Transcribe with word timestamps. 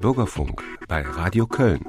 Bürgerfunk 0.00 0.62
bei 0.86 1.02
Radio 1.02 1.46
Köln. 1.46 1.84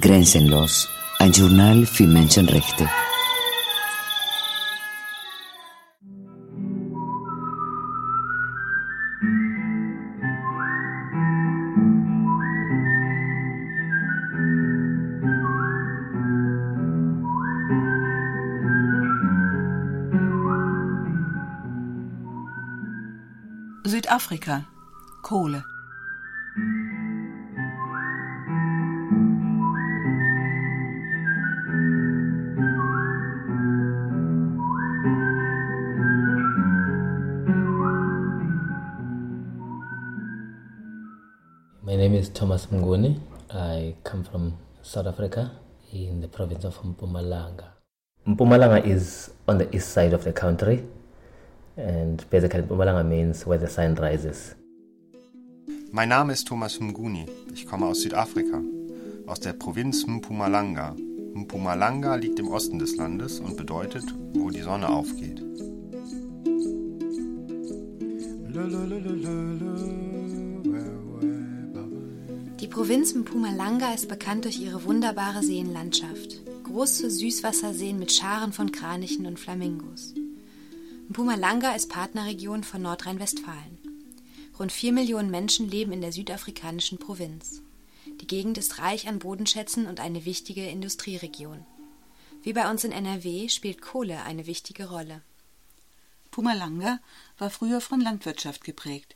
Grenzenlos, 0.00 0.88
ein 1.18 1.32
Journal 1.32 1.84
für 1.84 2.06
Menschenrechte. 2.06 2.88
Is 42.18 42.28
Thomas 42.30 42.66
Mnguni. 42.66 43.20
I 43.50 43.94
come 44.02 44.24
from 44.24 44.54
South 44.82 45.06
Africa 45.06 45.52
in 45.92 46.20
the 46.20 46.26
province 46.26 46.64
of 46.64 46.76
Mpumalanga. 46.82 47.66
Mpumalanga 48.26 48.84
is 48.84 49.30
on 49.46 49.58
the 49.58 49.74
east 49.74 49.90
side 49.92 50.12
of 50.12 50.24
the 50.24 50.32
country, 50.32 50.82
and 51.76 52.28
basically, 52.28 52.62
Mpumalanga 52.62 53.06
means 53.06 53.46
where 53.46 53.58
the 53.58 53.68
sun 53.68 53.94
rises. 53.94 54.56
Mein 55.92 56.08
Name 56.08 56.32
ist 56.32 56.48
Thomas 56.48 56.80
Mnguni. 56.80 57.28
Ich 57.54 57.66
komme 57.68 57.86
aus 57.86 58.00
Südafrika, 58.02 58.60
aus 59.28 59.38
der 59.38 59.52
Provinz 59.52 60.04
Mpumalanga. 60.04 60.96
Mpumalanga 61.34 62.16
liegt 62.16 62.40
im 62.40 62.48
Osten 62.48 62.80
des 62.80 62.96
Landes 62.96 63.38
und 63.38 63.56
bedeutet, 63.56 64.04
wo 64.34 64.50
die 64.50 64.62
Sonne 64.62 64.88
aufgeht. 64.88 65.47
Provinz 72.88 73.12
Mpumalanga 73.14 73.92
ist 73.92 74.08
bekannt 74.08 74.46
durch 74.46 74.58
ihre 74.60 74.82
wunderbare 74.84 75.42
Seenlandschaft. 75.42 76.42
Große 76.64 77.10
Süßwasserseen 77.10 77.98
mit 77.98 78.10
Scharen 78.10 78.54
von 78.54 78.72
Kranichen 78.72 79.26
und 79.26 79.38
Flamingos. 79.38 80.14
Mpumalanga 81.10 81.74
ist 81.74 81.90
Partnerregion 81.90 82.64
von 82.64 82.80
Nordrhein-Westfalen. 82.80 83.78
Rund 84.58 84.72
4 84.72 84.94
Millionen 84.94 85.30
Menschen 85.30 85.68
leben 85.70 85.92
in 85.92 86.00
der 86.00 86.12
südafrikanischen 86.12 86.96
Provinz. 86.96 87.60
Die 88.22 88.26
Gegend 88.26 88.56
ist 88.56 88.78
reich 88.78 89.06
an 89.06 89.18
Bodenschätzen 89.18 89.86
und 89.86 90.00
eine 90.00 90.24
wichtige 90.24 90.66
Industrieregion. 90.66 91.66
Wie 92.42 92.54
bei 92.54 92.70
uns 92.70 92.84
in 92.84 92.92
NRW 92.92 93.50
spielt 93.50 93.82
Kohle 93.82 94.22
eine 94.22 94.46
wichtige 94.46 94.88
Rolle. 94.88 95.20
Pumalanga 96.30 97.00
war 97.36 97.50
früher 97.50 97.82
von 97.82 98.00
Landwirtschaft 98.00 98.64
geprägt, 98.64 99.14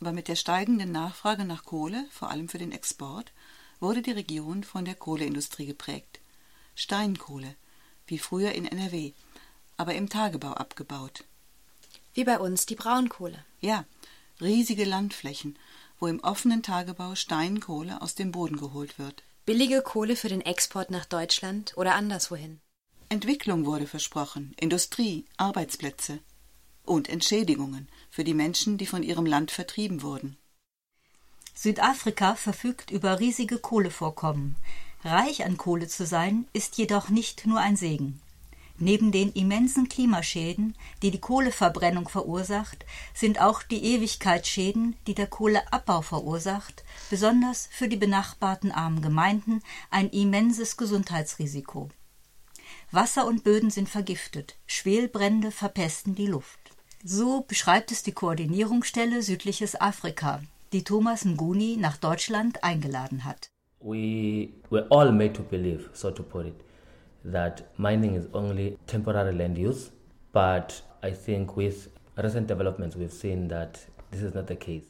aber 0.00 0.12
mit 0.12 0.28
der 0.28 0.36
steigenden 0.36 0.92
Nachfrage 0.92 1.44
nach 1.44 1.64
Kohle, 1.64 2.06
vor 2.10 2.30
allem 2.30 2.48
für 2.48 2.58
den 2.58 2.72
Export, 2.72 3.32
wurde 3.80 4.02
die 4.02 4.12
Region 4.12 4.64
von 4.64 4.84
der 4.84 4.94
Kohleindustrie 4.94 5.66
geprägt. 5.66 6.20
Steinkohle, 6.74 7.54
wie 8.06 8.18
früher 8.18 8.52
in 8.52 8.66
NRW, 8.66 9.12
aber 9.76 9.94
im 9.94 10.08
Tagebau 10.08 10.52
abgebaut. 10.52 11.24
Wie 12.14 12.24
bei 12.24 12.38
uns 12.38 12.66
die 12.66 12.74
Braunkohle. 12.74 13.44
Ja, 13.60 13.84
riesige 14.40 14.84
Landflächen, 14.84 15.58
wo 15.98 16.06
im 16.06 16.20
offenen 16.20 16.62
Tagebau 16.62 17.14
Steinkohle 17.14 18.00
aus 18.00 18.14
dem 18.14 18.32
Boden 18.32 18.56
geholt 18.56 18.98
wird. 18.98 19.22
Billige 19.44 19.82
Kohle 19.82 20.16
für 20.16 20.28
den 20.28 20.40
Export 20.40 20.90
nach 20.90 21.04
Deutschland 21.04 21.76
oder 21.76 21.94
anderswohin. 21.94 22.60
Entwicklung 23.08 23.66
wurde 23.66 23.86
versprochen, 23.86 24.54
Industrie, 24.58 25.26
Arbeitsplätze 25.36 26.20
und 26.84 27.08
Entschädigungen 27.08 27.88
für 28.10 28.24
die 28.24 28.34
Menschen, 28.34 28.78
die 28.78 28.86
von 28.86 29.02
ihrem 29.02 29.26
Land 29.26 29.50
vertrieben 29.50 30.02
wurden. 30.02 30.36
Südafrika 31.54 32.36
verfügt 32.36 32.90
über 32.90 33.20
riesige 33.20 33.58
Kohlevorkommen. 33.58 34.56
Reich 35.04 35.44
an 35.44 35.56
Kohle 35.56 35.88
zu 35.88 36.06
sein, 36.06 36.46
ist 36.52 36.78
jedoch 36.78 37.08
nicht 37.08 37.46
nur 37.46 37.60
ein 37.60 37.76
Segen. 37.76 38.20
Neben 38.82 39.12
den 39.12 39.30
immensen 39.32 39.90
Klimaschäden, 39.90 40.74
die 41.02 41.10
die 41.10 41.20
Kohleverbrennung 41.20 42.08
verursacht, 42.08 42.86
sind 43.12 43.38
auch 43.38 43.62
die 43.62 43.84
Ewigkeitsschäden, 43.84 44.96
die 45.06 45.14
der 45.14 45.26
Kohleabbau 45.26 46.00
verursacht, 46.00 46.82
besonders 47.10 47.68
für 47.70 47.88
die 47.88 47.98
benachbarten 47.98 48.72
armen 48.72 49.02
Gemeinden 49.02 49.62
ein 49.90 50.08
immenses 50.08 50.78
Gesundheitsrisiko. 50.78 51.90
Wasser 52.90 53.26
und 53.26 53.44
Böden 53.44 53.70
sind 53.70 53.90
vergiftet, 53.90 54.56
Schwelbrände 54.66 55.50
verpesten 55.50 56.14
die 56.14 56.26
Luft. 56.26 56.59
So 57.04 57.44
beschreibt 57.48 57.92
es 57.92 58.02
die 58.02 58.12
Koordinierungsstelle 58.12 59.22
Südliches 59.22 59.80
Afrika, 59.80 60.42
die 60.72 60.84
Thomas 60.84 61.24
Nguni 61.24 61.78
nach 61.80 61.96
Deutschland 61.96 62.62
eingeladen 62.62 63.24
hat. 63.24 63.50
We 63.80 64.50
were 64.68 64.86
all 64.90 65.10
made 65.10 65.32
to 65.32 65.42
believe, 65.42 65.88
so 65.94 66.10
to 66.10 66.22
put 66.22 66.46
it, 66.46 66.54
that 67.24 67.64
mining 67.78 68.16
is 68.16 68.26
only 68.34 68.76
temporary 68.86 69.34
land 69.34 69.56
use, 69.56 69.90
but 70.34 70.84
I 71.02 71.12
think 71.12 71.56
with 71.56 71.88
recent 72.16 72.50
developments 72.50 72.96
we've 72.96 73.14
seen 73.14 73.48
that 73.48 73.78
this 74.10 74.20
is 74.20 74.34
not 74.34 74.48
the 74.48 74.56
case. 74.56 74.84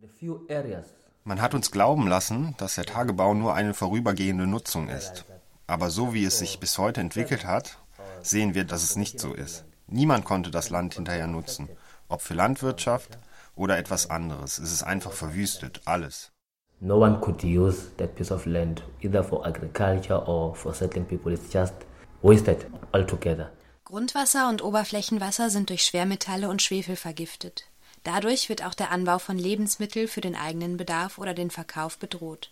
The 0.00 0.08
few 0.08 0.46
areas 0.48 0.86
Man 1.24 1.40
hat 1.40 1.54
uns 1.54 1.72
glauben 1.72 2.06
lassen, 2.06 2.54
dass 2.58 2.74
der 2.74 2.84
Tagebau 2.84 3.34
nur 3.34 3.54
eine 3.54 3.74
vorübergehende 3.74 4.46
Nutzung 4.46 4.88
ist. 4.88 5.24
Aber 5.66 5.90
so 5.90 6.12
wie 6.12 6.26
es 6.26 6.38
sich 6.38 6.60
bis 6.60 6.76
heute 6.76 7.00
entwickelt 7.00 7.46
hat, 7.46 7.78
sehen 8.22 8.54
wir, 8.54 8.64
dass 8.64 8.84
es 8.84 8.96
nicht 8.96 9.18
so 9.18 9.32
ist. 9.32 9.64
Niemand 9.86 10.24
konnte 10.24 10.50
das 10.50 10.70
Land 10.70 10.94
hinterher 10.94 11.26
nutzen, 11.26 11.68
ob 12.08 12.22
für 12.22 12.34
Landwirtschaft 12.34 13.18
oder 13.54 13.78
etwas 13.78 14.10
anderes. 14.10 14.58
Es 14.58 14.72
ist 14.72 14.82
einfach 14.82 15.12
verwüstet, 15.12 15.80
alles. 15.84 16.32
no 16.80 16.98
one 16.98 17.20
could 17.20 17.42
use 17.44 17.90
that 17.96 18.14
piece 18.14 18.30
of 18.30 18.46
land 18.46 18.82
either 19.00 19.22
for 19.22 19.46
agriculture 19.46 20.26
or 20.26 20.54
for 20.54 20.74
settling 20.74 21.06
people. 21.06 21.32
It's 21.32 21.52
just 21.52 21.74
wasted 22.22 22.66
altogether. 22.92 23.52
Grundwasser 23.84 24.48
und 24.48 24.62
Oberflächenwasser 24.62 25.50
sind 25.50 25.70
durch 25.70 25.84
Schwermetalle 25.84 26.48
und 26.48 26.62
Schwefel 26.62 26.96
vergiftet. 26.96 27.64
Dadurch 28.02 28.48
wird 28.48 28.64
auch 28.64 28.74
der 28.74 28.90
Anbau 28.90 29.18
von 29.18 29.38
Lebensmitteln 29.38 30.08
für 30.08 30.20
den 30.20 30.34
eigenen 30.34 30.76
Bedarf 30.76 31.18
oder 31.18 31.32
den 31.32 31.50
Verkauf 31.50 31.98
bedroht. 31.98 32.50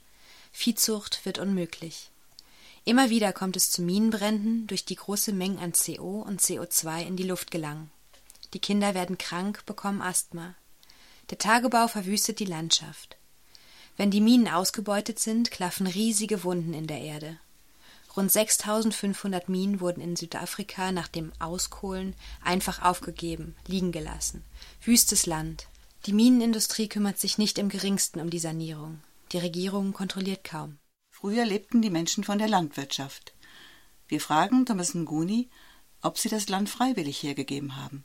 Viehzucht 0.53 1.25
wird 1.25 1.39
unmöglich. 1.39 2.12
Immer 2.85 3.11
wieder 3.11 3.33
kommt 3.33 3.57
es 3.57 3.71
zu 3.71 3.81
Minenbränden, 3.81 4.67
durch 4.67 4.85
die 4.85 4.97
große 4.97 5.33
Mengen 5.33 5.59
an 5.59 5.73
CO 5.73 6.23
und 6.23 6.41
CO2 6.41 7.07
in 7.07 7.17
die 7.17 7.23
Luft 7.23 7.51
gelangen. 7.53 7.91
Die 8.55 8.59
Kinder 8.59 8.95
werden 8.95 9.19
krank, 9.19 9.65
bekommen 9.67 10.03
Asthma. 10.03 10.55
Der 11.31 11.39
Tagebau 11.39 11.87
verwüstet 11.87 12.41
die 12.41 12.45
Landschaft. 12.45 13.17
Wenn 13.97 14.11
die 14.11 14.21
Minen 14.21 14.49
ausgebeutet 14.49 15.21
sind, 15.21 15.51
klaffen 15.51 15.87
riesige 15.87 16.43
Wunden 16.43 16.75
in 16.75 16.87
der 16.89 17.01
Erde. 17.01 17.39
Rund 18.17 18.31
6500 18.31 19.49
Minen 19.49 19.81
wurden 19.81 20.03
in 20.03 20.17
Südafrika 20.17 20.93
nach 20.93 21.09
dem 21.09 21.33
Auskohlen 21.39 22.15
einfach 22.43 22.83
aufgegeben, 22.83 23.55
liegen 23.67 23.93
gelassen. 23.93 24.45
Wüstes 24.83 25.25
Land. 25.25 25.67
Die 26.05 26.13
Minenindustrie 26.13 26.89
kümmert 26.89 27.19
sich 27.19 27.39
nicht 27.39 27.59
im 27.59 27.69
geringsten 27.69 28.21
um 28.21 28.29
die 28.29 28.41
Sanierung. 28.41 29.01
Die 29.31 29.39
Regierung 29.39 29.93
kontrolliert 29.93 30.45
kaum. 30.45 30.79
Früher 31.23 31.45
lebten 31.45 31.83
die 31.83 31.91
Menschen 31.91 32.25
von 32.25 32.39
der 32.39 32.49
Landwirtschaft. 32.49 33.33
Wir 34.09 34.21
fragen 34.21 34.67
Thomas 34.67 34.93
Nguni, 34.93 35.51
ob 36.03 36.19
sie 36.19 36.29
das 36.29 36.49
Land 36.49 36.69
freiwillig 36.69 37.23
hergegeben 37.23 37.77
haben. 37.77 38.05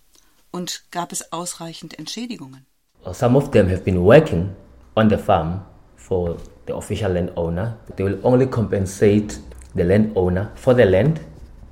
Und 0.51 0.83
gab 0.91 1.11
es 1.11 1.33
ausreichend 1.33 1.97
Entschädigungen? 1.97 2.67
Some 3.11 3.35
of 3.35 3.49
them 3.49 3.67
have 3.69 3.81
been 3.81 4.03
working 4.03 4.55
on 4.95 5.09
the 5.09 5.17
farm 5.17 5.61
for 5.95 6.37
the 6.67 6.73
official 6.73 7.11
landowner. 7.11 7.79
They 7.95 8.05
will 8.05 8.19
only 8.21 8.45
compensate 8.45 9.39
the 9.73 9.81
landowner 9.81 10.51
for 10.53 10.75
the 10.75 10.83
land, 10.83 11.19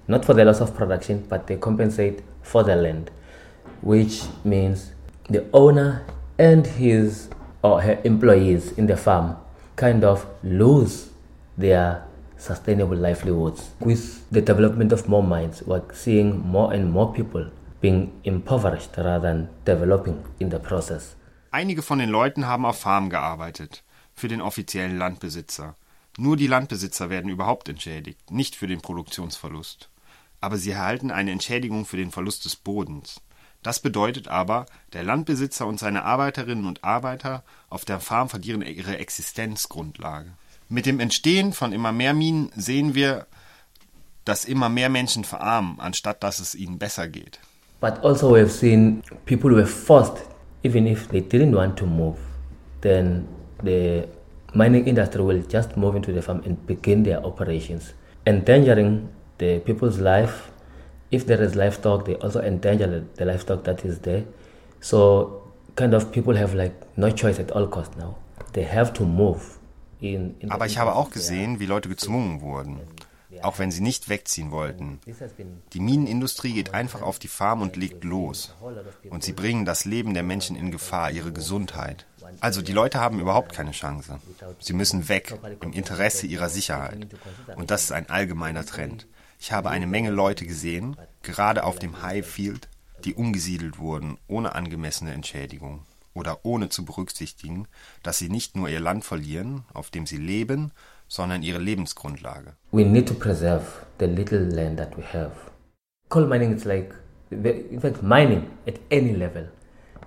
not 0.07 0.25
for 0.25 0.33
the 0.33 0.41
loss 0.41 0.61
of 0.61 0.73
production, 0.75 1.27
but 1.29 1.45
they 1.45 1.57
compensate 1.57 2.23
for 2.41 2.63
the 2.63 2.75
land, 2.75 3.11
which 3.83 4.23
means 4.43 4.93
the 5.29 5.43
owner 5.53 6.07
and 6.39 6.65
his 6.65 7.29
or 7.61 7.83
her 7.83 7.99
employees 8.03 8.71
in 8.79 8.87
the 8.87 8.97
farm 8.97 9.35
kind 9.75 10.03
of 10.03 10.25
lose 10.41 11.11
their 11.57 12.03
sustainable 12.37 12.97
livelihoods. 12.97 13.71
With 13.79 14.23
the 14.31 14.41
development 14.41 14.93
of 14.93 15.07
more 15.07 15.23
mines, 15.23 15.63
we're 15.65 15.83
seeing 15.93 16.39
more 16.39 16.73
and 16.73 16.91
more 16.91 17.13
people 17.13 17.51
being 17.81 18.11
impoverished 18.23 18.97
rather 18.97 19.21
than 19.21 19.49
developing 19.65 20.23
in 20.39 20.51
the 20.51 20.59
process. 20.59 21.15
Einige 21.51 21.81
von 21.81 21.99
den 21.99 22.09
Leuten 22.09 22.47
haben 22.47 22.65
auf 22.65 22.79
Farmen 22.79 23.09
gearbeitet, 23.09 23.83
für 24.13 24.27
den 24.27 24.41
offiziellen 24.41 24.97
Landbesitzer. 24.97 25.75
Nur 26.17 26.37
die 26.37 26.47
Landbesitzer 26.47 27.09
werden 27.09 27.29
überhaupt 27.29 27.69
entschädigt, 27.69 28.31
nicht 28.31 28.55
für 28.55 28.67
den 28.67 28.81
Produktionsverlust. 28.81 29.89
aber 30.45 30.57
sie 30.57 30.71
erhalten 30.71 31.09
eine 31.09 31.31
Entschädigung 31.31 31.85
für 31.85 31.97
den 31.97 32.11
Verlust 32.11 32.45
des 32.45 32.55
Bodens. 32.55 33.19
Das 33.63 33.79
bedeutet 33.79 34.27
aber, 34.27 34.67
der 34.93 35.01
Landbesitzer 35.01 35.65
und 35.65 35.79
seine 35.79 36.03
Arbeiterinnen 36.03 36.67
und 36.67 36.83
Arbeiter 36.83 37.43
auf 37.67 37.83
der 37.83 37.99
Farm 37.99 38.29
verlieren 38.29 38.61
ihre 38.61 38.99
Existenzgrundlage. 38.99 40.33
Mit 40.67 40.85
dem 40.85 40.99
Entstehen 40.99 41.53
von 41.53 41.73
immer 41.73 41.91
mehr 41.91 42.13
Minen 42.13 42.51
sehen 42.55 42.95
wir, 42.95 43.27
dass 44.25 44.45
immer 44.45 44.69
mehr 44.69 44.89
Menschen 44.89 45.23
verarmen, 45.23 45.79
anstatt 45.79 46.23
dass 46.23 46.39
es 46.39 46.55
ihnen 46.55 46.79
besser 46.79 47.07
geht. 47.07 47.39
But 47.79 48.03
also 48.03 48.31
we've 48.31 48.49
seen 48.49 49.03
people 49.25 49.51
were 49.51 49.67
forced, 49.67 50.23
even 50.63 50.87
if 50.87 51.07
they 51.09 51.21
didn't 51.21 51.55
want 51.55 51.77
to 51.77 51.85
move, 51.85 52.17
then 52.81 53.27
the 53.63 54.07
mining 54.53 54.85
industry 54.87 55.21
will 55.21 55.43
just 55.47 55.77
move 55.77 55.95
into 55.95 56.11
the 56.11 56.21
farm 56.21 56.41
and 56.45 56.65
begin 56.65 57.03
their 57.03 57.23
operations, 57.23 57.93
endangering 58.25 59.09
the 59.37 59.59
people's 59.59 59.99
life. 59.99 60.51
If 61.11 61.27
there 61.27 61.41
is 61.43 61.55
livestock, 61.55 62.05
they 62.05 62.15
also 62.15 62.41
endanger 62.41 63.05
the 63.15 63.25
livestock 63.25 63.63
that 63.65 63.85
is 63.85 63.99
there. 63.99 64.23
So 64.81 65.43
kind 65.75 65.93
of 65.93 66.11
people 66.11 66.35
have 66.35 66.55
like 66.55 66.73
no 66.97 67.11
choice 67.11 67.39
at 67.39 67.51
all 67.51 67.67
cost 67.67 67.95
now. 67.97 68.15
They 68.53 68.63
have 68.63 68.93
to 68.93 69.03
move. 69.03 69.54
Aber 70.49 70.65
ich 70.65 70.77
habe 70.77 70.95
auch 70.95 71.09
gesehen, 71.09 71.59
wie 71.59 71.65
Leute 71.65 71.89
gezwungen 71.89 72.41
wurden 72.41 72.79
auch 73.41 73.59
wenn 73.59 73.71
sie 73.71 73.81
nicht 73.81 74.09
wegziehen 74.09 74.51
wollten. 74.51 74.99
Die 75.73 75.79
Minenindustrie 75.79 76.53
geht 76.53 76.73
einfach 76.73 77.01
auf 77.01 77.19
die 77.19 77.27
Farm 77.27 77.61
und 77.61 77.75
legt 77.75 78.03
los. 78.03 78.53
Und 79.09 79.23
sie 79.23 79.33
bringen 79.33 79.65
das 79.65 79.85
Leben 79.85 80.13
der 80.13 80.23
Menschen 80.23 80.55
in 80.55 80.71
Gefahr, 80.71 81.11
ihre 81.11 81.31
Gesundheit. 81.31 82.05
Also 82.39 82.61
die 82.61 82.71
Leute 82.71 82.99
haben 82.99 83.19
überhaupt 83.19 83.53
keine 83.53 83.71
Chance. 83.71 84.19
Sie 84.59 84.73
müssen 84.73 85.09
weg 85.09 85.37
im 85.61 85.73
Interesse 85.73 86.27
ihrer 86.27 86.49
Sicherheit. 86.49 87.07
Und 87.55 87.71
das 87.71 87.83
ist 87.83 87.91
ein 87.91 88.09
allgemeiner 88.09 88.65
Trend. 88.65 89.07
Ich 89.39 89.51
habe 89.51 89.69
eine 89.69 89.87
Menge 89.87 90.11
Leute 90.11 90.45
gesehen, 90.45 90.95
gerade 91.21 91.63
auf 91.63 91.77
dem 91.77 92.01
Highfield, 92.01 92.67
die 93.03 93.13
umgesiedelt 93.13 93.77
wurden, 93.77 94.17
ohne 94.27 94.55
angemessene 94.55 95.13
Entschädigung 95.13 95.83
oder 96.15 96.39
ohne 96.43 96.69
zu 96.69 96.83
berücksichtigen, 96.85 97.67
dass 98.01 98.17
sie 98.17 98.29
nicht 98.29 98.55
nur 98.55 98.69
ihr 98.69 98.79
Land 98.79 99.05
verlieren, 99.05 99.63
auf 99.73 99.91
dem 99.91 100.07
sie 100.07 100.17
leben, 100.17 100.71
sondern 101.07 101.43
ihre 101.43 101.59
Lebensgrundlage. 101.59 102.53
We 102.71 102.83
need 102.83 103.07
to 103.07 103.13
preserve 103.13 103.65
the 103.99 104.07
little 104.07 104.39
land 104.39 104.79
that 104.79 104.97
we 104.97 105.03
have. 105.13 105.31
Coal 106.09 106.25
mining 106.25 106.55
is 106.55 106.65
like, 106.65 106.95
in 107.29 107.79
fact, 107.79 108.01
mining 108.01 108.47
at 108.67 108.79
any 108.89 109.13
level. 109.13 109.49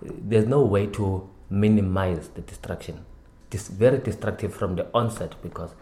There's 0.00 0.48
no 0.48 0.68
way 0.68 0.86
to 0.88 1.28
minimize 1.50 2.30
the 2.34 2.42
destruction. 2.42 3.04
It's 3.50 3.68
very 3.68 3.98
destructive 3.98 4.54
from 4.54 4.76
the 4.76 4.86
onset 4.92 5.34
because 5.42 5.74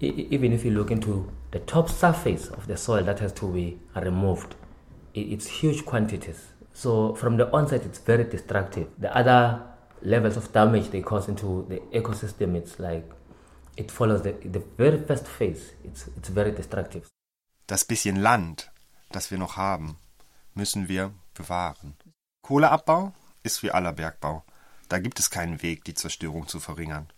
even 0.00 0.52
if 0.52 0.64
you 0.64 0.70
look 0.70 0.90
into 0.90 1.30
the 1.50 1.58
top 1.58 1.88
surface 1.88 2.48
of 2.48 2.66
the 2.66 2.76
soil 2.76 3.04
that 3.04 3.20
has 3.20 3.32
to 3.34 3.46
be 3.46 3.78
removed, 3.94 4.54
it's 5.14 5.46
huge 5.46 5.84
quantities. 5.84 6.49
So 6.80 7.14
from 7.14 7.36
the 7.36 7.52
onset, 7.52 7.84
it's 7.84 7.98
very 7.98 8.24
destructive. 8.24 8.86
The 8.98 9.14
other 9.14 9.60
levels 10.00 10.38
of 10.38 10.50
damage 10.50 10.88
they 10.88 11.02
cause 11.02 11.28
into 11.28 11.66
the 11.68 11.80
ecosystem, 11.92 12.56
it's 12.56 12.78
like 12.78 13.04
it 13.76 13.90
follows 13.90 14.22
the, 14.22 14.32
the 14.32 14.62
very 14.78 14.96
first 14.96 15.26
phase. 15.26 15.74
It's, 15.84 16.08
it's 16.16 16.30
very 16.30 16.52
destructive. 16.52 17.06
Das 17.66 17.84
bisschen 17.84 18.16
Land, 18.16 18.70
das 19.12 19.30
wir 19.30 19.36
noch 19.36 19.58
haben, 19.58 19.98
müssen 20.54 20.88
wir 20.88 21.12
bewahren. 21.34 21.96
Kohleabbau 22.40 23.12
ist 23.42 23.62
wie 23.62 23.70
aller 23.70 23.92
Bergbau. 23.92 24.42
Da 24.88 25.00
gibt 25.00 25.20
es 25.20 25.28
keinen 25.28 25.60
Weg, 25.60 25.84
die 25.84 25.94
Zerstörung 25.94 26.48
zu 26.48 26.60
verringern. 26.60 27.08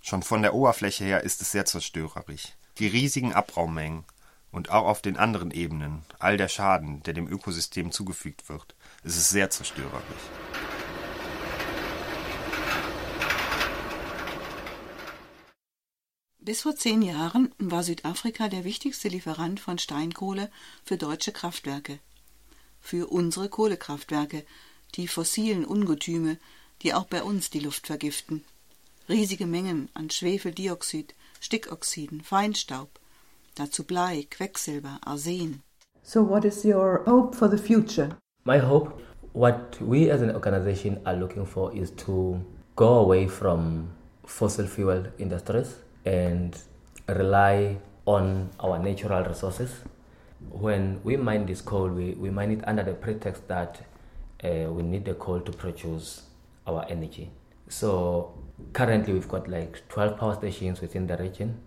Schon 0.00 0.22
von 0.22 0.40
der 0.40 0.54
Oberfläche 0.54 1.04
her 1.04 1.22
ist 1.22 1.42
es 1.42 1.52
sehr 1.52 1.66
zerstörerisch. 1.66 2.54
Die 2.78 2.86
riesigen 2.86 3.34
Abraummengen 3.34 4.04
und 4.52 4.70
auch 4.70 4.86
auf 4.86 5.02
den 5.02 5.18
anderen 5.18 5.50
Ebenen, 5.50 6.02
all 6.18 6.38
der 6.38 6.48
Schaden, 6.48 7.02
der 7.02 7.12
dem 7.12 7.28
Ökosystem 7.28 7.92
zugefügt 7.92 8.48
wird, 8.48 8.74
ist 9.06 9.16
es 9.16 9.30
sehr 9.30 9.48
zerstörerisch. 9.48 10.02
Bis 16.40 16.62
vor 16.62 16.76
zehn 16.76 17.02
Jahren 17.02 17.52
war 17.58 17.82
Südafrika 17.82 18.48
der 18.48 18.64
wichtigste 18.64 19.08
Lieferant 19.08 19.58
von 19.58 19.78
Steinkohle 19.78 20.50
für 20.84 20.96
deutsche 20.96 21.32
Kraftwerke. 21.32 21.98
Für 22.80 23.08
unsere 23.08 23.48
Kohlekraftwerke, 23.48 24.44
die 24.94 25.08
fossilen 25.08 25.64
Ungetüme, 25.64 26.38
die 26.82 26.94
auch 26.94 27.06
bei 27.06 27.22
uns 27.22 27.50
die 27.50 27.60
Luft 27.60 27.86
vergiften. 27.86 28.44
Riesige 29.08 29.46
Mengen 29.46 29.88
an 29.94 30.10
Schwefeldioxid, 30.10 31.14
Stickoxiden, 31.40 32.22
Feinstaub. 32.22 32.90
Dazu 33.54 33.84
Blei, 33.84 34.26
Quecksilber, 34.30 34.98
Arsen. 35.02 35.62
So 36.02 36.28
what 36.28 36.44
is 36.44 36.64
your 36.64 37.04
hope 37.06 37.36
for 37.36 37.48
the 37.48 37.58
future? 37.58 38.16
My 38.46 38.58
hope, 38.58 39.02
what 39.32 39.76
we 39.80 40.08
as 40.08 40.22
an 40.22 40.30
organization 40.30 41.02
are 41.04 41.16
looking 41.16 41.44
for 41.44 41.74
is 41.74 41.90
to 42.06 42.40
go 42.76 43.00
away 43.00 43.26
from 43.26 43.90
fossil 44.24 44.68
fuel 44.68 45.04
industries 45.18 45.74
and 46.04 46.56
rely 47.08 47.78
on 48.04 48.50
our 48.60 48.78
natural 48.78 49.24
resources. 49.24 49.72
When 50.48 51.00
we 51.02 51.16
mine 51.16 51.46
this 51.46 51.60
coal, 51.60 51.88
we, 51.88 52.12
we 52.12 52.30
mine 52.30 52.52
it 52.52 52.60
under 52.68 52.84
the 52.84 52.94
pretext 52.94 53.48
that 53.48 53.82
uh, 54.44 54.70
we 54.70 54.84
need 54.84 55.06
the 55.06 55.14
coal 55.14 55.40
to 55.40 55.50
produce 55.50 56.22
our 56.68 56.86
energy. 56.88 57.32
So 57.68 58.32
currently 58.72 59.12
we've 59.12 59.26
got 59.26 59.48
like 59.48 59.82
12 59.88 60.16
power 60.16 60.36
stations 60.36 60.80
within 60.80 61.08
the 61.08 61.16
region, 61.16 61.62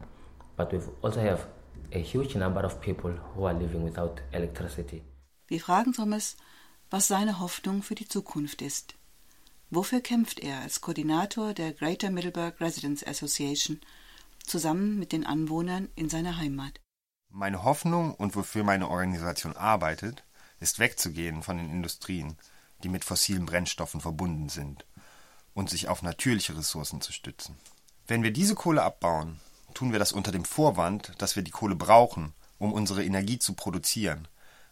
but 0.55 0.71
we 0.71 0.79
also 1.01 1.19
have 1.19 1.45
a 1.91 1.99
huge 1.99 2.35
number 2.37 2.61
of 2.61 2.79
people 2.79 3.11
who 3.11 3.43
are 3.43 3.53
living 3.53 3.83
without 3.83 4.21
electricity. 4.31 5.03
Wir 5.49 5.59
fragen 5.59 5.93
Thomas, 5.93 6.37
was 6.89 7.07
seine 7.07 7.39
Hoffnung 7.39 7.83
für 7.83 7.95
die 7.95 8.07
Zukunft 8.07 8.61
ist. 8.61 8.95
Wofür 9.69 10.01
kämpft 10.01 10.39
er 10.39 10.61
als 10.61 10.81
Koordinator 10.81 11.53
der 11.53 11.73
Greater 11.73 12.09
Middleburg 12.09 12.59
Residents 12.59 13.05
Association 13.05 13.79
zusammen 14.43 14.97
mit 14.97 15.11
den 15.11 15.25
Anwohnern 15.25 15.89
in 15.95 16.09
seiner 16.09 16.37
Heimat. 16.37 16.79
Meine 17.29 17.63
Hoffnung 17.63 18.15
und 18.15 18.35
wofür 18.35 18.63
meine 18.63 18.89
Organisation 18.89 19.55
arbeitet, 19.55 20.23
ist 20.59 20.79
wegzugehen 20.79 21.43
von 21.43 21.57
den 21.57 21.69
Industrien, 21.69 22.35
die 22.83 22.89
mit 22.89 23.05
fossilen 23.05 23.45
Brennstoffen 23.45 24.01
verbunden 24.01 24.49
sind, 24.49 24.85
und 25.53 25.69
sich 25.69 25.87
auf 25.87 26.01
natürliche 26.01 26.57
Ressourcen 26.57 27.01
zu 27.01 27.13
stützen. 27.13 27.55
Wenn 28.07 28.23
wir 28.23 28.31
diese 28.31 28.55
Kohle 28.55 28.81
abbauen, 28.81 29.39
tun 29.75 29.91
wir 29.91 29.99
das 29.99 30.11
unter 30.11 30.31
dem 30.31 30.45
Vorwand, 30.45 31.13
dass 31.19 31.35
wir 31.35 31.43
die 31.43 31.51
Kohle 31.51 31.75
brauchen, 31.75 32.33
um 32.57 32.73
unsere 32.73 33.03
Energie 33.03 33.37
zu 33.37 33.53
produzieren. 33.53 34.27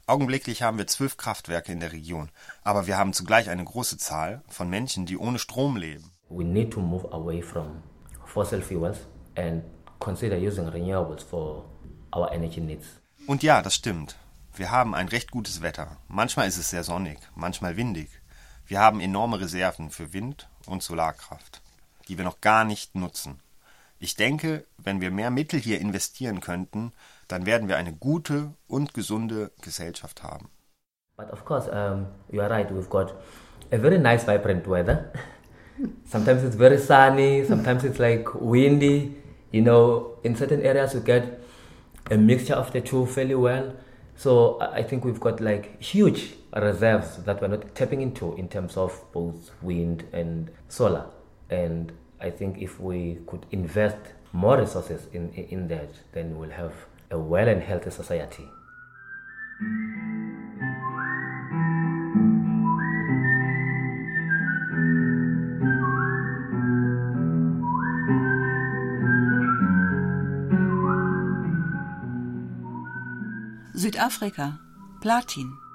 Augenblicklich 0.10 0.62
haben 0.62 0.78
wir 0.78 0.88
zwölf 0.88 1.18
Kraftwerke 1.18 1.74
in 1.74 1.82
der 1.82 1.92
Region, 1.92 2.30
aber 2.64 2.88
wir 2.88 2.98
haben 2.98 3.12
zugleich 3.12 3.50
eine 3.50 3.66
große 3.66 3.98
Zahl 3.98 4.42
von 4.48 4.70
Menschen, 4.70 5.06
die 5.06 5.18
ohne 5.18 5.38
Strom 5.38 5.76
leben. 5.76 6.14
We 6.30 6.46
need 6.46 6.72
to 6.72 6.80
move 6.80 7.12
away 7.12 7.42
from 7.42 7.84
fossil 8.26 8.62
fuels 8.62 9.00
and 9.36 9.66
consider 10.00 10.38
using 10.38 10.70
renewables 10.70 11.24
for 11.24 11.66
our 12.16 12.32
energy 12.32 12.62
needs. 12.62 12.88
Und 13.26 13.44
ja, 13.44 13.62
das 13.62 13.76
stimmt. 13.76 14.16
Wir 14.56 14.72
haben 14.72 14.96
ein 14.96 15.10
recht 15.10 15.30
gutes 15.30 15.62
Wetter. 15.62 15.98
Manchmal 16.08 16.48
ist 16.48 16.58
es 16.58 16.70
sehr 16.70 16.86
sonnig, 16.86 17.20
manchmal 17.36 17.76
windig. 17.76 18.10
Wir 18.66 18.80
haben 18.80 19.02
enorme 19.02 19.42
Reserven 19.42 19.90
für 19.90 20.14
Wind 20.14 20.48
und 20.68 20.84
Solarkraft, 20.84 21.62
die 22.08 22.18
wir 22.18 22.24
noch 22.24 22.40
gar 22.40 22.64
nicht 22.64 22.96
nutzen. 22.96 23.42
Ich 24.00 24.16
denke, 24.16 24.66
wenn 24.78 25.02
wir 25.02 25.12
mehr 25.12 25.32
Mittel 25.32 25.60
hier 25.60 25.82
investieren 25.82 26.40
könnten, 26.40 26.94
dann 27.28 27.46
werden 27.46 27.68
wir 27.68 27.78
eine 27.78 27.94
gute 27.94 28.54
und 28.68 28.94
gesunde 28.94 29.52
Gesellschaft 29.62 30.24
haben. 30.24 30.50
But 31.18 31.32
of 31.32 31.46
course, 31.46 31.70
um, 31.72 32.08
you 32.32 32.42
are 32.42 32.50
right. 32.50 32.70
We've 32.72 32.90
got 32.90 33.16
a 33.72 33.78
very 33.78 33.98
nice, 33.98 34.24
vibrant 34.26 34.68
weather. 34.68 35.12
sometimes 36.06 36.44
it's 36.44 36.56
very 36.56 36.78
sunny. 36.78 37.44
Sometimes 37.44 37.84
it's 37.84 38.00
like 38.00 38.34
windy. 38.36 39.16
You 39.52 39.62
know, 39.62 40.18
in 40.24 40.36
certain 40.36 40.62
areas 40.62 40.94
we 40.94 41.02
get 41.02 41.42
a 42.12 42.18
mixture 42.18 42.54
of 42.54 42.72
the 42.72 42.82
two 42.82 43.06
fairly 43.06 43.36
well. 43.36 43.74
So 44.16 44.60
I 44.60 44.84
think 44.84 45.06
we've 45.06 45.20
got 45.20 45.40
like 45.40 45.82
huge 45.82 46.34
reserves 46.56 47.18
that 47.24 47.42
we're 47.42 47.50
not 47.50 47.76
tapping 47.76 48.02
into 48.02 48.36
in 48.36 48.48
terms 48.48 48.78
of 48.78 49.00
both 49.12 49.52
wind 49.62 50.06
and 50.12 50.50
solar. 50.70 51.06
And 51.50 51.92
I 52.20 52.32
think 52.32 52.58
if 52.60 52.80
we 52.80 53.20
could 53.28 53.46
invest 53.52 53.98
more 54.34 54.58
resources 54.58 55.08
in, 55.14 55.32
in 55.34 55.68
that, 55.70 55.90
then 56.14 56.38
we'll 56.38 56.50
have 56.50 56.74
a 57.12 57.18
well 57.18 57.48
and 57.48 57.62
healthy 57.62 57.90
society. 57.90 58.52
Südafrika 73.76 74.60
Platin 75.02 75.67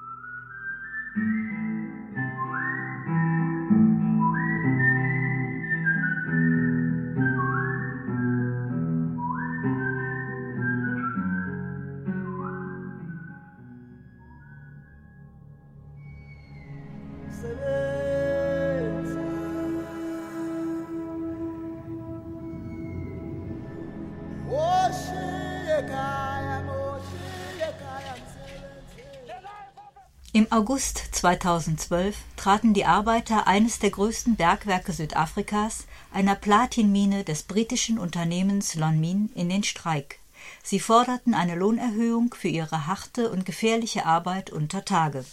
Im 30.35 30.51
August 30.51 30.97
2012 31.11 32.17
traten 32.37 32.73
die 32.73 32.85
Arbeiter 32.85 33.45
eines 33.45 33.77
der 33.77 33.91
größten 33.91 34.35
Bergwerke 34.35 34.91
Südafrikas, 34.91 35.85
einer 36.11 36.33
Platinmine 36.33 37.23
des 37.23 37.43
britischen 37.43 37.99
Unternehmens 37.99 38.73
Lonmin, 38.73 39.29
in 39.35 39.49
den 39.49 39.63
Streik. 39.63 40.17
Sie 40.63 40.79
forderten 40.79 41.35
eine 41.35 41.53
Lohnerhöhung 41.53 42.33
für 42.33 42.47
ihre 42.47 42.87
harte 42.87 43.29
und 43.29 43.45
gefährliche 43.45 44.07
Arbeit 44.07 44.49
unter 44.49 44.83
Tage. 44.83 45.23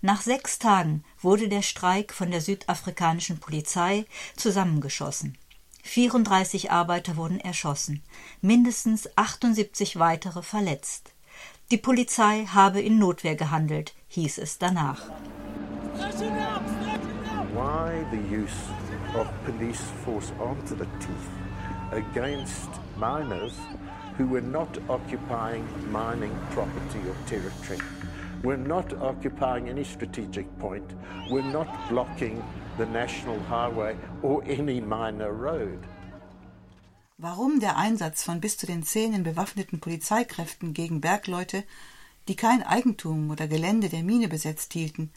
Nach 0.00 0.22
sechs 0.22 0.58
Tagen 0.58 1.04
wurde 1.20 1.50
der 1.50 1.60
Streik 1.62 2.14
von 2.14 2.30
der 2.30 2.40
südafrikanischen 2.40 3.38
Polizei 3.38 4.06
zusammengeschossen. 4.36 5.36
34 5.86 6.70
Arbeiter 6.70 7.16
wurden 7.16 7.40
erschossen, 7.40 8.02
mindestens 8.42 9.08
78 9.16 9.98
weitere 9.98 10.42
verletzt. 10.42 11.12
Die 11.70 11.78
Polizei 11.78 12.46
habe 12.46 12.80
in 12.80 12.98
Notwehr 12.98 13.36
gehandelt, 13.36 13.94
hieß 14.08 14.38
es 14.38 14.58
danach. 14.58 15.02
Why 17.54 18.04
the 18.10 18.18
use 18.36 18.52
of 19.14 19.26
police 19.44 19.80
force 20.04 20.32
armed 20.38 20.66
to 20.68 20.74
the 20.74 20.86
teeth 20.98 21.30
against 21.92 22.68
miners 22.98 23.54
who 24.18 24.26
were 24.26 24.42
not 24.42 24.68
occupying 24.88 25.64
mining 25.90 26.32
property 26.52 27.00
or 27.08 27.16
territory? 27.26 27.80
We're 28.42 28.56
not 28.56 28.92
occupying 29.00 29.68
any 29.68 29.84
strategic 29.84 30.46
point. 30.58 30.94
We're 31.30 31.52
not 31.52 31.68
blocking 31.88 32.42
the 32.78 32.86
national 32.86 33.38
highway 33.48 33.96
or 34.22 34.42
any 34.44 34.80
minor 34.80 35.32
road. 35.32 35.78
Warum 37.18 37.60
der 37.60 37.76
Einsatz 37.76 38.22
von 38.22 38.40
bis 38.40 38.58
zu 38.58 38.66
den 38.66 38.82
Zähnen 38.82 39.22
bewaffneten 39.22 39.80
Polizeikräften 39.80 40.74
gegen 40.74 41.00
Bergleute, 41.00 41.64
die 42.28 42.36
kein 42.36 42.62
Eigentum 42.62 43.30
oder 43.30 43.48
Gelände 43.48 43.88
der 43.88 44.02
Mine 44.02 44.28
besetzt 44.28 44.74
hielten, 44.74 45.10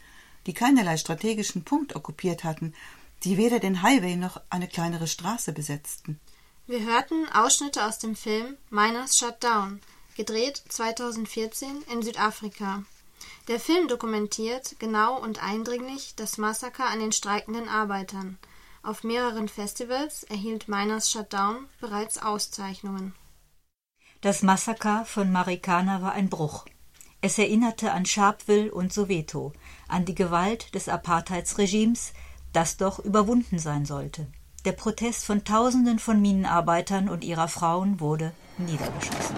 die 0.46 0.54
keinerlei 0.54 0.96
strategischen 0.96 1.62
Punkt 1.64 1.94
okkupiert 1.94 2.42
hatten, 2.42 2.72
die 3.24 3.36
weder 3.36 3.60
den 3.60 3.82
Highway 3.82 4.16
noch 4.16 4.40
eine 4.48 4.66
kleinere 4.66 5.06
Straße 5.06 5.52
besetzten? 5.52 6.18
Wir 6.66 6.80
hörten 6.80 7.28
Ausschnitte 7.34 7.84
aus 7.84 7.98
dem 7.98 8.16
Film 8.16 8.56
Miners 8.70 9.18
Shut 9.18 9.42
Down, 9.44 9.80
gedreht 10.16 10.62
2014 10.68 11.82
in 11.92 12.02
Südafrika. 12.02 12.84
Der 13.48 13.60
Film 13.60 13.88
dokumentiert 13.88 14.76
genau 14.78 15.18
und 15.18 15.42
eindringlich 15.42 16.14
das 16.16 16.38
Massaker 16.38 16.86
an 16.86 17.00
den 17.00 17.12
streikenden 17.12 17.68
Arbeitern– 17.68 18.38
auf 18.82 19.04
mehreren 19.04 19.48
Festivals 19.48 20.22
erhielt 20.24 20.68
Miners 20.68 21.10
Shutdown 21.10 21.66
bereits 21.80 22.20
Auszeichnungen. 22.20 23.14
Das 24.22 24.42
Massaker 24.42 25.04
von 25.04 25.30
Marikana 25.30 26.00
war 26.00 26.12
ein 26.12 26.30
Bruch. 26.30 26.64
Es 27.20 27.38
erinnerte 27.38 27.92
an 27.92 28.06
Sharpeville 28.06 28.72
und 28.72 28.92
Soweto, 28.92 29.52
an 29.88 30.06
die 30.06 30.14
Gewalt 30.14 30.74
des 30.74 30.88
Apartheidsregimes, 30.88 32.14
das 32.54 32.78
doch 32.78 32.98
überwunden 32.98 33.58
sein 33.58 33.84
sollte. 33.84 34.26
Der 34.64 34.72
Protest 34.72 35.26
von 35.26 35.44
Tausenden 35.44 35.98
von 35.98 36.20
Minenarbeitern 36.20 37.10
und 37.10 37.22
ihrer 37.22 37.48
Frauen 37.48 38.00
wurde 38.00 38.32
niedergeschossen. 38.56 39.36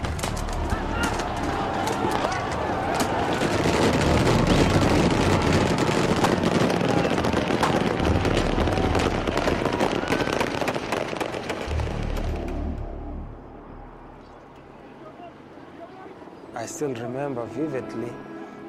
Still 16.83 16.95
remember 16.95 17.47
vividly 17.55 18.11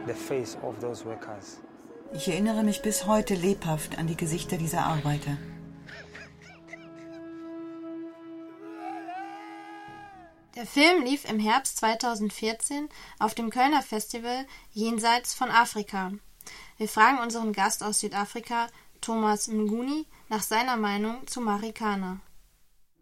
the 0.05 0.13
face 0.13 0.55
of 0.62 0.79
those 0.79 1.03
workers. 1.03 1.60
Ich 2.13 2.27
erinnere 2.27 2.63
mich 2.63 2.84
bis 2.84 3.08
heute 3.08 3.34
lebhaft 3.34 3.98
an 3.98 4.05
die 4.05 4.15
Gesichter 4.15 4.58
dieser 4.58 4.86
Arbeiter. 4.86 5.38
Der 10.55 10.67
Film 10.67 11.03
lief 11.03 11.27
im 11.27 11.39
Herbst 11.39 11.77
2014 11.79 12.88
auf 13.17 13.34
dem 13.34 13.50
Kölner 13.50 13.82
Festival 13.82 14.46
Jenseits 14.72 15.34
von 15.34 15.50
Afrika. 15.50 16.12
Wir 16.77 16.88
fragen 16.88 17.17
unseren 17.17 17.51
Gast 17.51 17.84
aus 17.84 18.01
Südafrika, 18.01 18.67
Thomas 19.01 19.48
Mnguni, 19.48 20.05
nach 20.29 20.43
seiner 20.43 20.77
Meinung 20.77 21.25
zu 21.25 21.41
Marikana. 21.41 22.20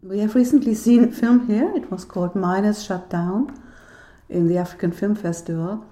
We 0.00 0.22
have 0.22 0.34
recently 0.34 0.74
seen 0.74 1.04
a 1.04 1.12
film 1.12 1.46
here. 1.46 1.70
It 1.76 1.90
was 1.90 2.08
called 2.08 2.34
Miners 2.34 2.86
Shut 2.86 3.12
Down. 3.12 3.52
In 4.32 4.48
the 4.48 4.58
African 4.58 4.92
Film 4.92 5.14
Festival. 5.14 5.84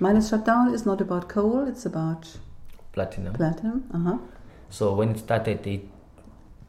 Minus 0.00 0.30
Shutdown 0.30 0.74
is 0.74 0.84
not 0.84 1.00
about 1.00 1.28
coal, 1.28 1.68
it's 1.68 1.86
about 1.86 2.26
platinum. 2.92 3.34
Platinum, 3.34 3.84
uh-huh. 3.92 4.18
So 4.70 4.94
when 4.94 5.10
it 5.10 5.18
started, 5.18 5.62
they 5.62 5.82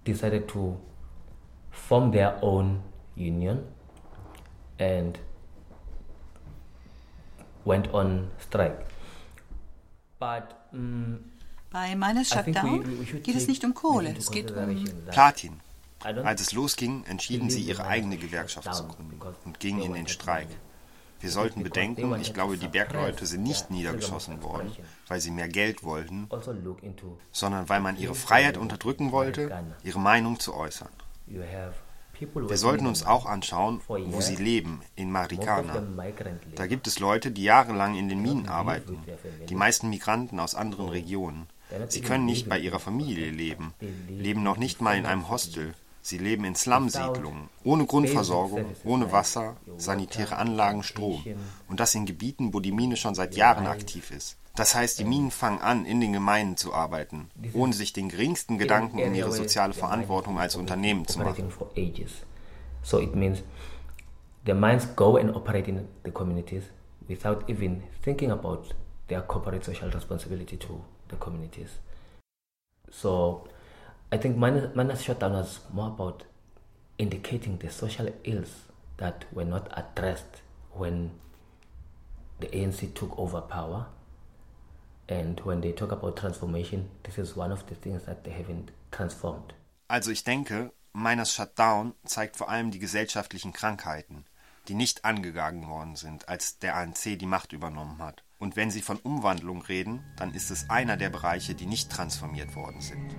decided 0.03 0.48
to 0.50 0.77
form 1.72 2.12
their 2.12 2.38
own 2.41 2.84
union 3.15 3.65
and 4.77 5.17
went 7.63 7.88
on 7.93 8.29
strike. 8.39 8.86
But 10.19 10.67
um, 10.72 11.31
bei 11.72 11.95
Minus 11.95 12.29
Shutdown 12.29 12.84
we, 12.84 13.13
we 13.13 13.19
geht 13.19 13.36
es 13.36 13.48
nicht 13.48 13.63
um 13.63 13.74
Kohle, 13.74 14.15
es 14.17 14.29
geht 14.29 14.51
um 14.51 14.86
Platin. 15.12 15.62
Als 16.03 16.41
es 16.41 16.53
losging, 16.53 17.03
entschieden 17.05 17.50
sie, 17.50 17.62
ihre 17.62 17.88
eigene 17.88 18.17
Gewerkschaft 18.17 18.72
zu 18.75 18.84
gründen 18.84 19.19
und 19.45 19.60
gingen 19.60 19.81
in 19.81 19.93
den 19.93 20.07
Streik. 20.07 20.48
Wir 21.25 21.32
sollten 21.32 21.63
bedenken, 21.63 22.15
ich 22.22 22.36
glaube, 22.36 22.55
die 22.55 22.67
Bergleute 22.67 23.25
sind 23.25 23.41
nicht 23.41 23.72
niedergeschossen 23.72 24.44
worden, 24.44 24.72
weil 25.08 25.20
sie 25.20 25.32
mehr 25.32 25.48
Geld 25.48 25.84
wollten, 25.84 26.29
sondern 27.32 27.67
weil 27.67 27.79
man 27.79 27.98
ihre 27.98 28.13
Freiheit 28.13 28.58
unterdrücken 28.58 29.12
wollte, 29.12 29.50
ihre 29.84 30.00
Meinung 30.00 30.39
zu 30.39 30.53
äußern. 30.53 30.89
Wir 31.25 32.58
sollten 32.58 32.86
uns 32.86 33.08
auch 33.08 33.25
anschauen, 33.25 33.82
wo 33.88 34.22
sie 34.22 34.36
leben, 34.36 34.82
in 34.96 35.12
Marikana. 35.12 35.82
Da 36.53 36.67
gibt 36.67 36.86
es 36.86 37.00
Leute, 37.00 37.32
die 37.32 37.44
jahrelang 37.44 37.96
in 37.96 38.08
den 38.08 38.22
Minen 38.22 38.48
arbeiten, 38.48 39.00
die 39.50 39.55
meisten 39.55 39.89
Migranten 39.89 40.39
aus 40.39 40.53
anderen 40.53 40.89
Regionen. 40.89 41.48
Sie 41.88 42.01
können 42.01 42.25
nicht 42.25 42.48
bei 42.48 42.60
ihrer 42.60 42.79
Familie 42.79 43.32
leben, 43.32 43.74
leben 44.08 44.44
noch 44.44 44.58
nicht 44.58 44.79
mal 44.79 44.96
in 44.96 45.08
einem 45.08 45.27
Hostel, 45.27 45.74
Sie 46.05 46.19
leben 46.19 46.45
in 46.45 46.53
Slum-Siedlungen, 46.53 47.50
ohne 47.63 47.88
Grundversorgung, 47.88 48.75
ohne 48.83 49.12
Wasser, 49.12 49.55
sanitäre 49.77 50.35
Anlagen, 50.35 50.83
Strom. 50.83 51.25
Und 51.67 51.79
das 51.79 51.95
in 51.95 52.05
Gebieten, 52.05 52.53
wo 52.53 52.59
die 52.59 52.71
Mine 52.71 52.95
schon 52.95 53.15
seit 53.15 53.35
Jahren 53.35 53.65
aktiv 53.65 54.12
ist. 54.12 54.38
Das 54.55 54.75
heißt, 54.75 55.00
die 55.00 55.03
Minen 55.03 55.31
fangen 55.31 55.57
an, 55.62 55.83
in 55.83 56.00
den 56.01 56.13
Gemeinden 56.13 56.57
zu 56.57 56.75
arbeiten, 56.75 57.31
ohne 57.53 57.74
sich 57.74 57.91
den 57.91 58.09
geringsten 58.09 58.59
Gedanken 58.59 59.01
um 59.01 59.15
ihre 59.15 59.31
soziale 59.31 59.74
Verantwortung 59.74 60.38
als 60.38 60.55
Unternehmen 60.55 61.07
zu 61.07 61.17
machen. 61.17 61.51
So 62.83 63.00
it 63.00 63.15
means 63.15 63.39
the 64.45 64.53
mines 64.53 64.88
go 64.95 65.17
and 65.17 65.35
operate 65.35 65.67
in 65.67 65.88
the 66.03 66.12
communities 66.12 66.65
without 67.07 67.50
even 67.50 67.81
thinking 68.03 68.29
about 68.29 68.75
their 69.07 69.24
corporate 69.24 69.65
social 69.65 69.89
responsibility 69.89 70.55
to 70.55 70.85
the 71.09 71.15
communities. 71.15 71.79
So 72.91 73.47
I 74.15 74.17
think 74.17 74.38
Manas 74.38 75.03
shutdown 75.03 75.34
was 75.34 75.60
more 75.74 75.88
about 75.88 76.24
indicating 76.98 77.57
the 77.57 77.69
social 77.69 78.07
ills 78.24 78.63
that 78.95 79.25
were 79.34 79.43
not 79.43 79.67
addressed 79.75 80.41
when 80.72 81.12
the 82.39 82.48
ANC 82.48 82.93
took 82.93 83.19
over 83.19 83.41
power. 83.41 83.88
And 85.10 85.41
when 85.41 85.60
they 85.60 85.74
talk 85.74 85.91
about 85.91 86.15
transformation, 86.15 86.91
this 87.03 87.17
is 87.17 87.36
one 87.36 87.51
of 87.51 87.67
the 87.67 87.75
things 87.75 88.05
that 88.05 88.24
they 88.24 88.31
haven't 88.31 88.72
transformed. 88.89 89.53
Also 89.89 90.12
ich 90.12 90.24
denke, 90.24 90.72
Miners 90.93 91.34
Shutdown 91.34 91.93
zeigt 92.05 92.38
vor 92.38 92.48
allem 92.48 92.72
die 92.72 92.79
gesellschaftlichen 92.79 93.51
Krankheiten, 93.51 94.24
die 94.69 94.75
nicht 94.75 95.03
angegangen 95.03 95.67
worden 95.67 95.98
sind, 95.98 96.29
als 96.29 96.57
der 96.60 96.77
ANC 96.77 97.19
die 97.19 97.25
Macht 97.25 97.51
übernommen 97.51 98.01
hat. 98.01 98.24
Und 98.39 98.55
wenn 98.55 98.72
Sie 98.72 98.81
von 98.81 98.98
Umwandlung 98.98 99.62
reden, 99.62 100.05
dann 100.15 100.34
ist 100.34 100.51
es 100.51 100.69
einer 100.69 100.95
der 100.95 101.10
Bereiche, 101.10 101.53
die 101.53 101.65
nicht 101.65 101.91
transformiert 101.91 102.55
worden 102.55 102.79
sind. 102.79 103.13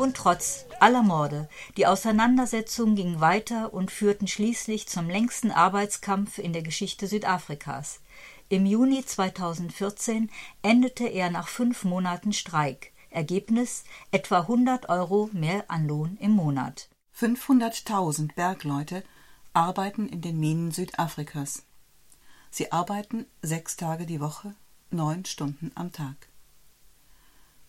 Und 0.00 0.16
trotz 0.16 0.64
aller 0.78 1.02
Morde, 1.02 1.46
die 1.76 1.86
Auseinandersetzungen 1.86 2.96
gingen 2.96 3.20
weiter 3.20 3.74
und 3.74 3.90
führten 3.90 4.26
schließlich 4.26 4.88
zum 4.88 5.10
längsten 5.10 5.50
Arbeitskampf 5.50 6.38
in 6.38 6.54
der 6.54 6.62
Geschichte 6.62 7.06
Südafrikas. 7.06 8.00
Im 8.48 8.64
Juni 8.64 9.04
2014 9.04 10.30
endete 10.62 11.06
er 11.06 11.28
nach 11.28 11.48
fünf 11.48 11.84
Monaten 11.84 12.32
Streik. 12.32 12.94
Ergebnis 13.10 13.84
etwa 14.10 14.38
100 14.40 14.88
Euro 14.88 15.28
mehr 15.34 15.70
an 15.70 15.86
Lohn 15.86 16.16
im 16.18 16.30
Monat. 16.30 16.88
500.000 17.14 18.34
Bergleute 18.34 19.04
arbeiten 19.52 20.08
in 20.08 20.22
den 20.22 20.40
Minen 20.40 20.72
Südafrikas. 20.72 21.64
Sie 22.50 22.72
arbeiten 22.72 23.26
sechs 23.42 23.76
Tage 23.76 24.06
die 24.06 24.22
Woche, 24.22 24.54
neun 24.90 25.26
Stunden 25.26 25.72
am 25.74 25.92
Tag. 25.92 26.30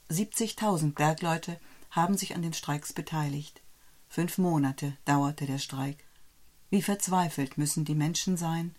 70.000 0.10 0.94
Bergleute 0.94 1.60
haben 1.92 2.18
sich 2.18 2.36
an 2.36 2.42
den 2.42 2.54
Streiks 2.54 2.94
beteiligt. 2.94 3.62
Fünf 4.10 4.38
Monate 4.38 4.98
dauerte 5.06 5.46
der 5.46 5.60
Streik. 5.60 6.06
Wie 6.70 6.82
verzweifelt 6.82 7.58
müssen 7.58 7.86
die 7.86 7.96
Menschen 7.96 8.38
sein, 8.38 8.76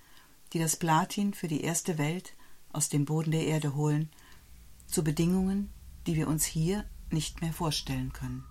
die 0.52 0.58
das 0.58 0.76
Platin 0.76 1.34
für 1.34 1.48
die 1.48 1.62
erste 1.62 1.98
Welt 1.98 2.34
aus 2.72 2.88
dem 2.88 3.04
Boden 3.04 3.30
der 3.30 3.46
Erde 3.46 3.74
holen, 3.74 4.10
zu 4.86 5.04
Bedingungen, 5.04 5.70
die 6.06 6.16
wir 6.16 6.28
uns 6.28 6.44
hier 6.44 6.84
nicht 7.10 7.40
mehr 7.40 7.52
vorstellen 7.52 8.12
können. 8.12 8.44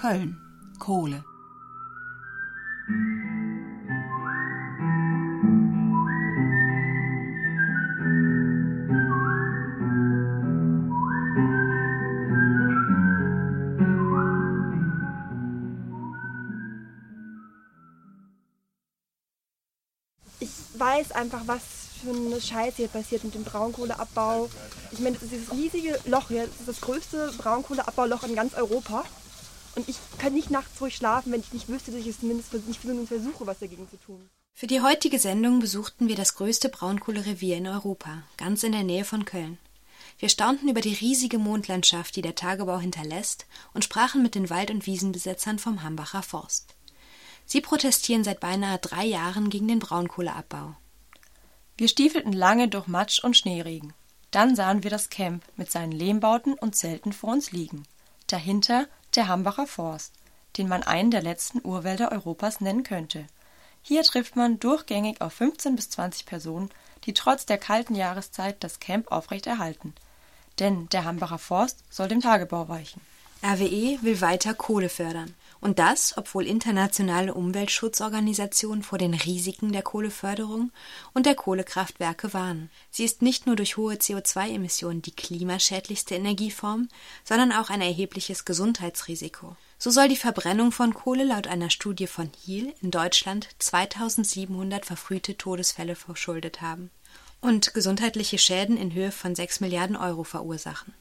Köln 0.00 0.40
Kohle 0.78 1.22
weiß 20.78 21.12
einfach, 21.12 21.42
was 21.44 21.60
für 22.02 22.08
eine 22.08 22.40
Scheiße 22.40 22.76
hier 22.76 22.88
passiert 22.88 23.22
mit 23.22 23.34
dem 23.34 23.44
Braunkohleabbau. 23.44 24.48
Ich 24.92 25.00
meine, 25.00 25.16
das 25.16 25.24
ist 25.24 25.32
dieses 25.32 25.52
riesige 25.52 26.00
Loch 26.06 26.28
hier, 26.28 26.46
das 26.46 26.60
ist 26.60 26.68
das 26.68 26.80
größte 26.80 27.34
Braunkohleabbauluch 27.36 28.22
in 28.22 28.34
ganz 28.34 28.54
Europa. 28.54 29.04
Und 29.76 29.88
ich 29.88 29.96
kann 30.18 30.34
nicht 30.34 30.50
nachts 30.50 30.80
ruhig 30.80 30.96
schlafen, 30.96 31.32
wenn 31.32 31.40
ich 31.40 31.52
nicht 31.52 31.68
wüsste, 31.68 31.92
dass 31.92 32.00
ich 32.00 32.08
es 32.08 32.20
zumindest 32.20 32.52
nicht 32.52 32.80
versuche, 32.80 33.46
was 33.46 33.60
dagegen 33.60 33.88
zu 33.88 33.96
tun. 33.98 34.28
Für 34.54 34.66
die 34.66 34.80
heutige 34.80 35.18
Sendung 35.18 35.60
besuchten 35.60 36.08
wir 36.08 36.16
das 36.16 36.34
größte 36.34 36.68
Braunkohlerevier 36.68 37.56
in 37.56 37.66
Europa, 37.66 38.24
ganz 38.36 38.62
in 38.62 38.72
der 38.72 38.82
Nähe 38.82 39.04
von 39.04 39.24
Köln. 39.24 39.58
Wir 40.18 40.28
staunten 40.28 40.68
über 40.68 40.82
die 40.82 40.92
riesige 40.92 41.38
Mondlandschaft, 41.38 42.14
die 42.14 42.22
der 42.22 42.34
Tagebau 42.34 42.78
hinterlässt, 42.78 43.46
und 43.72 43.84
sprachen 43.84 44.22
mit 44.22 44.34
den 44.34 44.50
Wald- 44.50 44.70
und 44.70 44.86
Wiesenbesetzern 44.86 45.58
vom 45.58 45.82
Hambacher 45.82 46.22
Forst. 46.22 46.74
Sie 47.46 47.62
protestieren 47.62 48.22
seit 48.22 48.38
beinahe 48.38 48.78
drei 48.78 49.04
Jahren 49.06 49.48
gegen 49.48 49.66
den 49.66 49.78
Braunkohleabbau. 49.78 50.76
Wir 51.78 51.88
stiefelten 51.88 52.34
lange 52.34 52.68
durch 52.68 52.86
Matsch 52.86 53.24
und 53.24 53.36
Schneeregen. 53.36 53.94
Dann 54.30 54.54
sahen 54.54 54.82
wir 54.82 54.90
das 54.90 55.08
Camp 55.08 55.42
mit 55.56 55.70
seinen 55.70 55.92
Lehmbauten 55.92 56.54
und 56.54 56.76
Zelten 56.76 57.12
vor 57.14 57.32
uns 57.32 57.50
liegen. 57.50 57.84
Dahinter 58.26 58.86
der 59.16 59.28
Hambacher 59.28 59.66
Forst, 59.66 60.12
den 60.56 60.68
man 60.68 60.82
einen 60.82 61.10
der 61.10 61.22
letzten 61.22 61.60
Urwälder 61.64 62.12
Europas 62.12 62.60
nennen 62.60 62.82
könnte. 62.82 63.26
Hier 63.82 64.02
trifft 64.02 64.36
man 64.36 64.58
durchgängig 64.58 65.20
auf 65.20 65.32
15 65.32 65.76
bis 65.76 65.90
20 65.90 66.26
Personen, 66.26 66.70
die 67.04 67.14
trotz 67.14 67.46
der 67.46 67.58
kalten 67.58 67.94
Jahreszeit 67.94 68.62
das 68.62 68.78
Camp 68.78 69.10
aufrechterhalten. 69.10 69.94
Denn 70.58 70.88
der 70.90 71.04
Hambacher 71.04 71.38
Forst 71.38 71.82
soll 71.90 72.08
dem 72.08 72.20
Tagebau 72.20 72.68
weichen. 72.68 73.00
RWE 73.42 73.98
will 74.02 74.20
weiter 74.20 74.54
Kohle 74.54 74.90
fördern. 74.90 75.34
Und 75.60 75.78
das, 75.78 76.16
obwohl 76.16 76.46
internationale 76.46 77.34
Umweltschutzorganisationen 77.34 78.82
vor 78.82 78.98
den 78.98 79.12
Risiken 79.12 79.72
der 79.72 79.82
Kohleförderung 79.82 80.72
und 81.12 81.26
der 81.26 81.34
Kohlekraftwerke 81.34 82.32
warnen. 82.32 82.70
Sie 82.90 83.04
ist 83.04 83.20
nicht 83.20 83.46
nur 83.46 83.56
durch 83.56 83.76
hohe 83.76 83.94
CO2-Emissionen 83.94 85.02
die 85.02 85.14
klimaschädlichste 85.14 86.14
Energieform, 86.14 86.88
sondern 87.24 87.52
auch 87.52 87.68
ein 87.68 87.82
erhebliches 87.82 88.46
Gesundheitsrisiko. 88.46 89.54
So 89.78 89.90
soll 89.90 90.08
die 90.08 90.16
Verbrennung 90.16 90.72
von 90.72 90.94
Kohle 90.94 91.24
laut 91.24 91.46
einer 91.46 91.70
Studie 91.70 92.06
von 92.06 92.30
Hiel 92.44 92.74
in 92.80 92.90
Deutschland 92.90 93.48
2700 93.58 94.86
verfrühte 94.86 95.36
Todesfälle 95.36 95.94
verschuldet 95.94 96.62
haben 96.62 96.90
und 97.40 97.74
gesundheitliche 97.74 98.38
Schäden 98.38 98.76
in 98.76 98.92
Höhe 98.92 99.12
von 99.12 99.34
6 99.34 99.60
Milliarden 99.60 99.96
Euro 99.96 100.24
verursachen. 100.24 100.94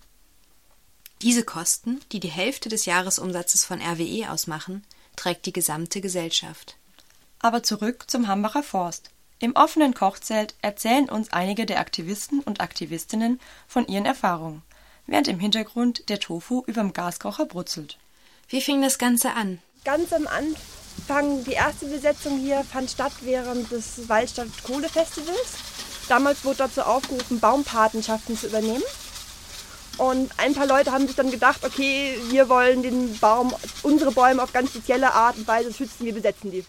Diese 1.21 1.43
Kosten, 1.43 1.99
die 2.13 2.21
die 2.21 2.29
Hälfte 2.29 2.69
des 2.69 2.85
Jahresumsatzes 2.85 3.65
von 3.65 3.81
RWE 3.81 4.31
ausmachen, 4.31 4.85
trägt 5.17 5.45
die 5.45 5.51
gesamte 5.51 5.99
Gesellschaft. 5.99 6.77
Aber 7.39 7.61
zurück 7.61 8.05
zum 8.09 8.27
Hambacher 8.27 8.63
Forst. 8.63 9.09
Im 9.39 9.53
offenen 9.55 9.93
Kochzelt 9.93 10.55
erzählen 10.61 11.09
uns 11.09 11.33
einige 11.33 11.65
der 11.65 11.79
Aktivisten 11.81 12.39
und 12.39 12.61
Aktivistinnen 12.61 13.41
von 13.67 13.85
ihren 13.87 14.05
Erfahrungen, 14.05 14.61
während 15.07 15.27
im 15.27 15.41
Hintergrund 15.41 16.07
der 16.07 16.21
Tofu 16.21 16.63
überm 16.67 16.93
Gaskocher 16.93 17.45
brutzelt. 17.45 17.97
Wie 18.47 18.61
fing 18.61 18.81
das 18.81 18.97
Ganze 18.97 19.33
an? 19.33 19.59
Ganz 19.83 20.13
am 20.13 20.25
Anfang, 20.27 21.43
die 21.43 21.51
erste 21.51 21.85
Besetzung 21.87 22.39
hier 22.39 22.63
fand 22.63 22.91
statt 22.91 23.13
während 23.21 23.69
des 23.71 24.07
Waldstadt 24.07 24.47
Kohlefestivals. 24.63 25.55
Damals 26.07 26.45
wurde 26.45 26.59
dazu 26.59 26.81
aufgerufen, 26.81 27.41
Baumpatenschaften 27.41 28.37
zu 28.37 28.47
übernehmen. 28.47 28.83
Und 29.99 30.31
ein 30.37 30.55
paar 30.55 30.65
Leute 30.65 30.93
haben 30.93 31.07
sich 31.07 31.17
dann 31.17 31.29
gedacht, 31.29 31.65
okay, 31.65 32.17
wir 32.29 32.47
wollen 32.47 32.81
den 32.83 33.17
Baum, 33.19 33.53
unsere 33.83 34.13
Bäume 34.13 34.41
auf 34.41 34.53
ganz 34.53 34.69
spezielle 34.69 35.13
Art 35.13 35.35
und 35.37 35.45
Weise 35.45 35.73
schützen, 35.73 36.05
wir 36.05 36.13
besetzen 36.13 36.51
die. 36.51 36.65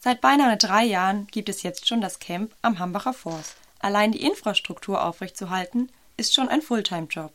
Seit 0.00 0.20
beinahe 0.20 0.58
drei 0.58 0.84
Jahren 0.84 1.26
gibt 1.28 1.48
es 1.48 1.62
jetzt 1.62 1.88
schon 1.88 2.02
das 2.02 2.18
Camp 2.18 2.54
am 2.60 2.78
Hambacher 2.78 3.14
Forst. 3.14 3.56
Allein 3.78 4.12
die 4.12 4.22
Infrastruktur 4.22 5.02
aufrechtzuerhalten, 5.02 5.90
ist 6.18 6.34
schon 6.34 6.50
ein 6.50 6.60
Fulltime-Job, 6.60 7.32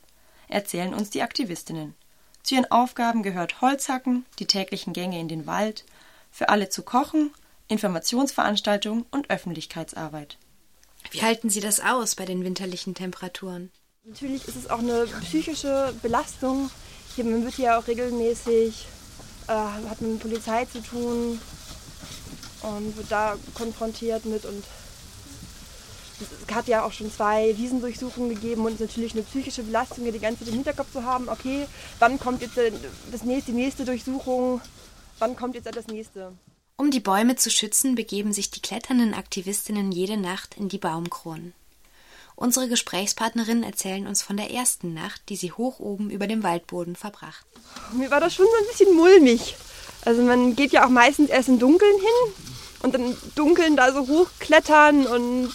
erzählen 0.49 0.93
uns 0.93 1.09
die 1.09 1.23
Aktivistinnen. 1.23 1.95
Zu 2.43 2.55
ihren 2.55 2.69
Aufgaben 2.69 3.23
gehört 3.23 3.59
Holzhacken, 3.61 4.25
die 4.37 4.45
täglichen 4.45 4.93
Gänge 4.93 5.19
in 5.19 5.29
den 5.29 5.47
Wald, 5.47 5.83
für 6.31 6.49
alle 6.49 6.69
zu 6.69 6.83
kochen, 6.83 7.33
Informationsveranstaltungen 7.69 9.05
und 9.09 9.31
Öffentlichkeitsarbeit. 9.31 10.37
Wie 11.09 11.23
halten 11.23 11.49
Sie 11.49 11.59
das 11.59 11.79
aus 11.79 12.13
bei 12.13 12.25
den 12.25 12.43
winterlichen 12.43 12.93
Temperaturen? 12.93 13.71
Natürlich 14.05 14.45
ist 14.49 14.57
es 14.57 14.69
auch 14.69 14.79
eine 14.79 15.05
psychische 15.21 15.93
Belastung. 16.01 16.69
Hier, 17.15 17.23
man 17.23 17.45
wird 17.45 17.57
ja 17.57 17.79
auch 17.79 17.87
regelmäßig, 17.87 18.85
äh, 19.47 19.53
hat 19.53 20.01
mit 20.01 20.19
Polizei 20.19 20.65
zu 20.65 20.81
tun 20.81 21.39
und 22.63 22.97
wird 22.97 23.09
da 23.09 23.37
konfrontiert 23.53 24.25
mit 24.25 24.43
und 24.45 24.61
es 26.19 26.53
hat 26.53 26.67
ja 26.67 26.83
auch 26.83 26.91
schon 26.91 27.11
zwei 27.11 27.55
Wiesendurchsuchungen 27.57 28.29
gegeben 28.29 28.65
und 28.65 28.73
es 28.73 28.81
ist 28.81 28.87
natürlich 28.87 29.13
eine 29.13 29.23
psychische 29.23 29.63
Belastung, 29.63 30.03
hier 30.03 30.11
die 30.11 30.19
ganze 30.19 30.39
Zeit 30.39 30.49
im 30.49 30.55
Hinterkopf 30.55 30.91
zu 30.91 31.03
haben, 31.03 31.29
okay, 31.29 31.65
wann 31.99 32.19
kommt 32.19 32.41
jetzt 32.41 32.57
das 32.57 33.23
nächste, 33.23 33.51
die 33.51 33.57
nächste 33.57 33.85
Durchsuchung, 33.85 34.59
wann 35.19 35.37
kommt 35.37 35.55
jetzt 35.55 35.73
das 35.73 35.87
nächste. 35.87 36.33
Um 36.75 36.91
die 36.91 36.99
Bäume 36.99 37.37
zu 37.37 37.49
schützen, 37.49 37.95
begeben 37.95 38.33
sich 38.33 38.51
die 38.51 38.61
kletternden 38.61 39.13
Aktivistinnen 39.13 39.93
jede 39.93 40.17
Nacht 40.17 40.57
in 40.57 40.67
die 40.67 40.77
Baumkronen. 40.77 41.53
Unsere 42.35 42.67
Gesprächspartnerinnen 42.67 43.63
erzählen 43.63 44.07
uns 44.07 44.21
von 44.21 44.37
der 44.37 44.51
ersten 44.51 44.93
Nacht, 44.93 45.21
die 45.29 45.35
sie 45.35 45.51
hoch 45.51 45.79
oben 45.79 46.09
über 46.09 46.27
dem 46.27 46.43
Waldboden 46.43 46.95
verbracht. 46.95 47.45
Mir 47.93 48.11
war 48.11 48.19
das 48.19 48.33
schon 48.33 48.45
so 48.45 48.51
ein 48.51 48.67
bisschen 48.67 48.95
mulmig. 48.95 49.55
Also 50.05 50.21
man 50.21 50.55
geht 50.55 50.71
ja 50.71 50.85
auch 50.85 50.89
meistens 50.89 51.29
erst 51.29 51.49
im 51.49 51.59
Dunkeln 51.59 51.95
hin 51.95 52.33
und 52.81 52.93
dann 52.93 53.17
Dunkeln 53.35 53.77
da 53.77 53.93
so 53.93 54.07
hochklettern 54.07 55.05
und 55.07 55.53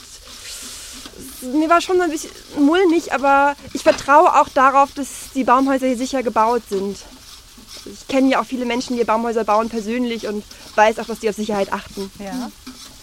mir 1.42 1.68
war 1.68 1.80
schon 1.80 1.96
so 1.96 2.02
ein 2.02 2.10
bisschen 2.10 2.30
mulmig, 2.58 3.12
aber 3.12 3.56
ich 3.72 3.82
vertraue 3.82 4.40
auch 4.40 4.48
darauf, 4.48 4.92
dass 4.92 5.08
die 5.34 5.44
Baumhäuser 5.44 5.86
hier 5.86 5.96
sicher 5.96 6.22
gebaut 6.22 6.62
sind. 6.68 6.98
Ich 7.84 8.08
kenne 8.08 8.30
ja 8.30 8.40
auch 8.40 8.46
viele 8.46 8.64
Menschen, 8.64 8.96
die 8.96 9.04
Baumhäuser 9.04 9.44
bauen 9.44 9.68
persönlich 9.68 10.26
und 10.26 10.44
weiß 10.74 10.98
auch, 10.98 11.06
dass 11.06 11.20
die 11.20 11.28
auf 11.28 11.36
Sicherheit 11.36 11.72
achten. 11.72 12.10
Ja. 12.18 12.50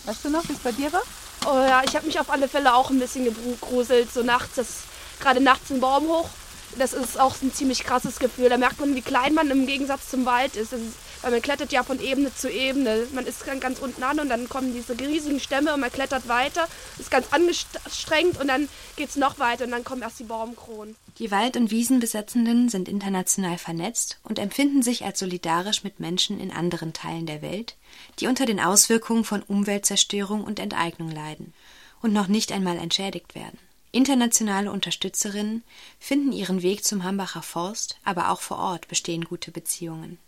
Weißt 0.06 0.26
du 0.26 0.30
noch, 0.30 0.48
wie 0.50 0.54
es 0.54 0.60
bei 0.60 0.72
dir 0.72 0.92
war? 0.92 1.02
Oh 1.48 1.54
ja, 1.54 1.84
ich 1.86 1.96
habe 1.96 2.08
mich 2.08 2.20
auf 2.20 2.30
alle 2.30 2.48
Fälle 2.48 2.74
auch 2.74 2.90
ein 2.90 3.00
bisschen 3.00 3.26
gegruselt, 3.26 4.12
so 4.12 4.24
nachts, 4.24 4.56
das, 4.56 4.84
gerade 5.20 5.42
nachts 5.42 5.70
im 5.70 5.80
Baum 5.80 6.08
hoch. 6.08 6.30
Das 6.78 6.94
ist 6.94 7.20
auch 7.20 7.36
ein 7.42 7.54
ziemlich 7.54 7.84
krasses 7.84 8.20
Gefühl. 8.20 8.50
Da 8.50 8.58
merkt 8.58 8.80
man, 8.80 8.96
wie 8.96 9.02
klein 9.02 9.34
man 9.34 9.50
im 9.50 9.66
Gegensatz 9.66 10.10
zum 10.10 10.26
Wald 10.26 10.56
ist. 10.56 10.74
ist 10.74 10.82
weil 11.26 11.32
man 11.32 11.42
klettert 11.42 11.72
ja 11.72 11.82
von 11.82 12.00
Ebene 12.00 12.32
zu 12.36 12.52
Ebene. 12.52 13.08
Man 13.14 13.26
ist 13.26 13.48
dann 13.48 13.60
ganz 13.60 13.80
unten 13.80 14.04
an 14.04 14.20
und 14.20 14.30
dann 14.30 14.48
kommen 14.48 14.76
diese 14.76 14.98
riesigen 15.00 15.40
Stämme 15.40 15.74
und 15.74 15.80
man 15.80 15.92
klettert 15.92 16.28
weiter, 16.28 16.68
ist 17.00 17.10
ganz 17.10 17.26
angestrengt 17.32 18.40
und 18.40 18.48
dann 18.48 18.70
geht 18.96 19.10
es 19.10 19.16
noch 19.16 19.40
weiter 19.40 19.66
und 19.66 19.72
dann 19.72 19.84
kommen 19.84 20.04
erst 20.04 20.20
die 20.20 20.26
Baumkronen. 20.26 20.96
Die 21.18 21.32
Wald- 21.32 21.58
und 21.58 21.72
Wiesenbesetzenden 21.72 22.70
sind 22.70 22.88
international 22.88 23.58
vernetzt 23.58 24.20
und 24.22 24.38
empfinden 24.38 24.84
sich 24.84 25.04
als 25.04 25.18
solidarisch 25.18 25.84
mit 25.84 26.00
Menschen 26.00 26.40
in 26.40 26.52
anderen 26.52 26.94
Teilen 26.94 27.26
der 27.26 27.42
Welt, 27.42 27.76
die 28.20 28.28
unter 28.28 28.46
den 28.46 28.60
Auswirkungen 28.60 29.24
von 29.24 29.42
Umweltzerstörung 29.42 30.44
und 30.44 30.60
Enteignung 30.60 31.10
leiden 31.10 31.56
und 32.04 32.14
noch 32.14 32.28
nicht 32.28 32.52
einmal 32.52 32.78
entschädigt 32.78 33.34
werden. 33.34 33.58
Internationale 33.92 34.72
Unterstützerinnen 34.72 35.64
finden 35.98 36.34
ihren 36.34 36.62
Weg 36.62 36.84
zum 36.84 37.04
Hambacher 37.04 37.42
Forst, 37.42 37.98
aber 38.04 38.30
auch 38.30 38.42
vor 38.42 38.60
Ort 38.60 38.88
bestehen 38.88 39.24
gute 39.24 39.50
Beziehungen. 39.50 40.20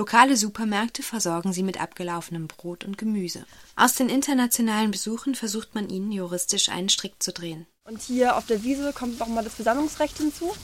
Lokale 0.00 0.34
Supermärkte 0.34 1.02
versorgen 1.02 1.52
sie 1.52 1.62
mit 1.62 1.78
abgelaufenem 1.78 2.46
Brot 2.46 2.84
und 2.84 2.96
Gemüse. 2.96 3.44
Aus 3.76 3.96
den 3.96 4.08
internationalen 4.08 4.92
Besuchen 4.92 5.34
versucht 5.34 5.74
man 5.74 5.90
ihnen 5.90 6.10
juristisch 6.10 6.70
einen 6.70 6.88
Strick 6.88 7.22
zu 7.22 7.34
drehen. 7.34 7.66
Und 7.84 8.00
hier 8.00 8.38
auf 8.38 8.46
der 8.46 8.62
Wiese 8.62 8.94
kommt 8.94 9.18
nochmal 9.18 9.44
das 9.44 9.56
Versammlungsrecht 9.56 10.16
hinzu. 10.16 10.54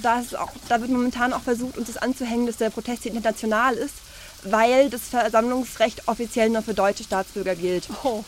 Da, 0.00 0.18
ist 0.18 0.34
auch, 0.34 0.50
da 0.70 0.80
wird 0.80 0.90
momentan 0.90 1.34
auch 1.34 1.42
versucht, 1.42 1.76
uns 1.76 1.88
das 1.88 1.98
anzuhängen, 1.98 2.46
dass 2.46 2.56
der 2.56 2.70
Protest 2.70 3.02
hier 3.02 3.12
international 3.12 3.74
ist, 3.74 3.96
weil 4.44 4.88
das 4.88 5.08
Versammlungsrecht 5.08 6.08
offiziell 6.08 6.48
nur 6.48 6.62
für 6.62 6.72
deutsche 6.72 7.04
Staatsbürger 7.04 7.56
gilt. 7.56 7.90
Oh. 8.02 8.24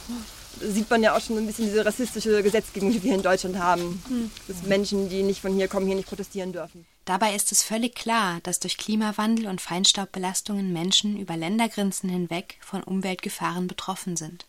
Da 0.60 0.66
sieht 0.68 0.90
man 0.90 1.02
ja 1.02 1.16
auch 1.16 1.20
schon 1.22 1.38
ein 1.38 1.46
bisschen 1.46 1.64
diese 1.64 1.86
rassistische 1.86 2.42
Gesetzgebung, 2.42 2.92
die 2.92 3.02
wir 3.02 3.14
in 3.14 3.22
Deutschland 3.22 3.58
haben. 3.58 4.02
Hm. 4.08 4.30
Dass 4.48 4.64
Menschen, 4.64 5.08
die 5.08 5.22
nicht 5.22 5.40
von 5.40 5.54
hier 5.54 5.68
kommen, 5.68 5.86
hier 5.86 5.96
nicht 5.96 6.08
protestieren 6.08 6.52
dürfen. 6.52 6.84
Dabei 7.06 7.36
ist 7.36 7.52
es 7.52 7.62
völlig 7.62 7.94
klar, 7.94 8.40
dass 8.42 8.58
durch 8.58 8.76
Klimawandel 8.76 9.46
und 9.46 9.60
Feinstaubbelastungen 9.60 10.72
Menschen 10.72 11.16
über 11.16 11.36
Ländergrenzen 11.36 12.10
hinweg 12.10 12.58
von 12.60 12.82
Umweltgefahren 12.82 13.68
betroffen 13.68 14.16
sind. 14.16 14.44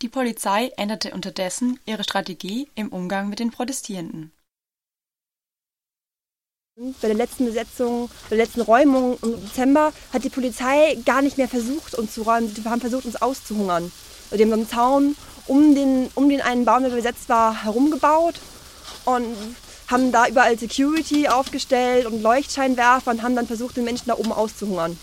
Die 0.00 0.08
Polizei 0.08 0.70
änderte 0.76 1.12
unterdessen 1.12 1.80
ihre 1.86 2.04
Strategie 2.04 2.68
im 2.76 2.90
Umgang 2.90 3.28
mit 3.28 3.40
den 3.40 3.50
Protestierenden. 3.50 4.30
Bei 6.76 7.08
der 7.08 7.16
letzten 7.16 7.44
Besetzung, 7.44 8.08
bei 8.30 8.36
der 8.36 8.46
letzten 8.46 8.60
Räumung 8.60 9.18
im 9.22 9.44
Dezember 9.44 9.92
hat 10.12 10.22
die 10.22 10.30
Polizei 10.30 10.96
gar 11.04 11.22
nicht 11.22 11.38
mehr 11.38 11.48
versucht, 11.48 11.96
uns 11.96 12.14
zu 12.14 12.22
räumen. 12.22 12.54
Die 12.54 12.64
haben 12.64 12.80
versucht, 12.80 13.04
uns 13.04 13.20
auszuhungern. 13.20 13.90
Die 14.30 14.40
haben 14.40 14.48
so 14.48 14.54
einen 14.54 14.68
Zaun 14.68 15.16
um 15.48 15.74
den, 15.74 16.08
um 16.14 16.28
den 16.28 16.40
einen 16.40 16.64
Baum, 16.64 16.84
der 16.84 16.90
besetzt 16.90 17.28
war, 17.28 17.64
herumgebaut 17.64 18.36
und 19.04 19.34
haben 19.90 20.12
da 20.12 20.28
überall 20.28 20.58
Security 20.58 21.28
aufgestellt 21.28 22.06
und 22.06 22.22
Leuchtscheinwerfer 22.22 23.10
und 23.10 23.22
haben 23.22 23.36
dann 23.36 23.46
versucht, 23.46 23.76
den 23.76 23.84
Menschen 23.84 24.06
da 24.06 24.14
oben 24.14 24.32
auszuhungern. 24.32 24.98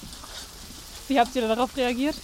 Wie 1.07 1.19
habt 1.19 1.35
ihr 1.35 1.47
darauf 1.47 1.75
reagiert? 1.77 2.15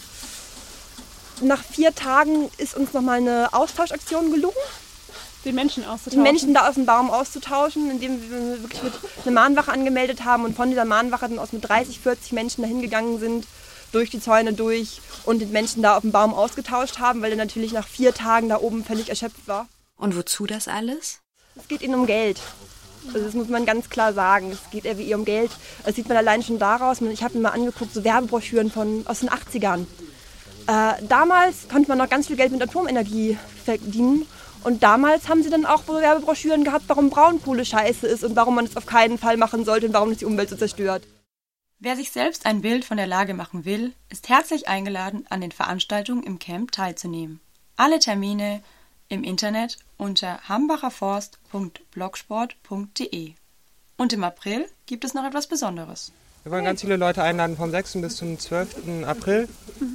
Nach 1.41 1.63
vier 1.63 1.93
Tagen 1.93 2.49
ist 2.57 2.75
uns 2.75 2.93
nochmal 2.93 3.17
eine 3.17 3.49
Austauschaktion 3.53 4.31
gelungen. 4.31 4.55
Den 5.45 5.55
Menschen 5.55 5.83
auszutauschen? 5.83 6.23
Die 6.23 6.31
Menschen 6.31 6.53
da 6.53 6.69
aus 6.69 6.75
dem 6.75 6.85
Baum 6.85 7.09
auszutauschen, 7.11 7.91
indem 7.91 8.21
wir 8.21 8.61
wirklich 8.61 8.83
mit 8.83 8.93
eine 9.25 9.33
Mahnwache 9.33 9.71
angemeldet 9.71 10.23
haben 10.23 10.45
und 10.45 10.55
von 10.55 10.69
dieser 10.69 10.85
Mahnwache 10.85 11.27
dann 11.27 11.39
aus 11.39 11.51
mit 11.51 11.67
30, 11.67 11.99
40 11.99 12.31
Menschen 12.31 12.61
dahin 12.61 12.81
gegangen 12.81 13.19
sind, 13.19 13.45
durch 13.91 14.09
die 14.09 14.21
Zäune 14.21 14.53
durch 14.53 15.01
und 15.25 15.39
den 15.39 15.51
Menschen 15.51 15.83
da 15.83 15.97
auf 15.97 16.01
dem 16.01 16.11
Baum 16.11 16.33
ausgetauscht 16.33 16.99
haben, 16.99 17.21
weil 17.21 17.31
er 17.31 17.37
natürlich 17.37 17.73
nach 17.73 17.87
vier 17.87 18.13
Tagen 18.13 18.47
da 18.49 18.59
oben 18.59 18.85
völlig 18.85 19.09
erschöpft 19.09 19.47
war. 19.47 19.67
Und 19.97 20.15
wozu 20.15 20.45
das 20.45 20.67
alles? 20.67 21.22
Es 21.55 21.67
geht 21.67 21.81
ihnen 21.81 21.95
um 21.95 22.05
Geld. 22.05 22.41
Also 23.07 23.19
das 23.19 23.33
muss 23.33 23.49
man 23.49 23.65
ganz 23.65 23.89
klar 23.89 24.13
sagen. 24.13 24.51
Es 24.51 24.71
geht 24.71 24.85
eher 24.85 24.97
wie 24.97 25.13
um 25.13 25.25
Geld. 25.25 25.51
Das 25.85 25.95
sieht 25.95 26.07
man 26.07 26.17
allein 26.17 26.41
schon 26.41 26.59
daraus. 26.59 27.01
Ich 27.01 27.23
habe 27.23 27.35
mir 27.35 27.43
mal 27.43 27.49
angeguckt, 27.49 27.93
so 27.93 28.03
Werbebroschüren 28.03 28.71
von, 28.71 29.05
aus 29.07 29.19
den 29.19 29.29
80ern. 29.29 29.85
Äh, 30.67 31.03
damals 31.07 31.67
konnte 31.69 31.89
man 31.89 31.97
noch 31.97 32.09
ganz 32.09 32.27
viel 32.27 32.37
Geld 32.37 32.51
mit 32.51 32.61
Atomenergie 32.61 33.37
verdienen. 33.65 34.25
Und 34.63 34.81
damals 34.81 35.27
haben 35.27 35.43
sie 35.43 35.49
dann 35.49 35.65
auch 35.65 35.87
Werbebroschüren 35.87 36.63
gehabt, 36.63 36.85
warum 36.87 37.09
Braunkohle 37.09 37.65
scheiße 37.65 38.07
ist 38.07 38.23
und 38.23 38.35
warum 38.37 38.55
man 38.55 38.65
es 38.65 38.77
auf 38.77 38.85
keinen 38.85 39.17
Fall 39.17 39.35
machen 39.35 39.65
sollte 39.65 39.87
und 39.87 39.93
warum 39.93 40.11
es 40.11 40.19
die 40.19 40.25
Umwelt 40.25 40.49
so 40.49 40.55
zerstört. 40.55 41.03
Wer 41.79 41.97
sich 41.97 42.11
selbst 42.11 42.45
ein 42.45 42.61
Bild 42.61 42.85
von 42.85 42.95
der 42.95 43.07
Lage 43.07 43.33
machen 43.33 43.65
will, 43.65 43.91
ist 44.09 44.29
herzlich 44.29 44.69
eingeladen, 44.69 45.25
an 45.29 45.41
den 45.41 45.51
Veranstaltungen 45.51 46.23
im 46.23 46.39
Camp 46.39 46.71
teilzunehmen. 46.71 47.41
Alle 47.75 47.99
Termine 47.99 48.63
im 49.13 49.23
Internet 49.23 49.77
unter 49.97 50.39
hambacherforst.blogsport.de. 50.49 53.33
Und 53.95 54.11
im 54.11 54.23
April 54.23 54.65
gibt 54.87 55.05
es 55.05 55.13
noch 55.13 55.23
etwas 55.23 55.45
Besonderes. 55.47 56.11
Wir 56.41 56.51
wollen 56.51 56.65
ganz 56.65 56.81
viele 56.81 56.97
Leute 56.97 57.21
einladen, 57.23 57.55
vom 57.55 57.71
6. 57.71 58.01
bis 58.01 58.17
zum 58.17 58.37
12. 58.37 59.05
April 59.05 59.47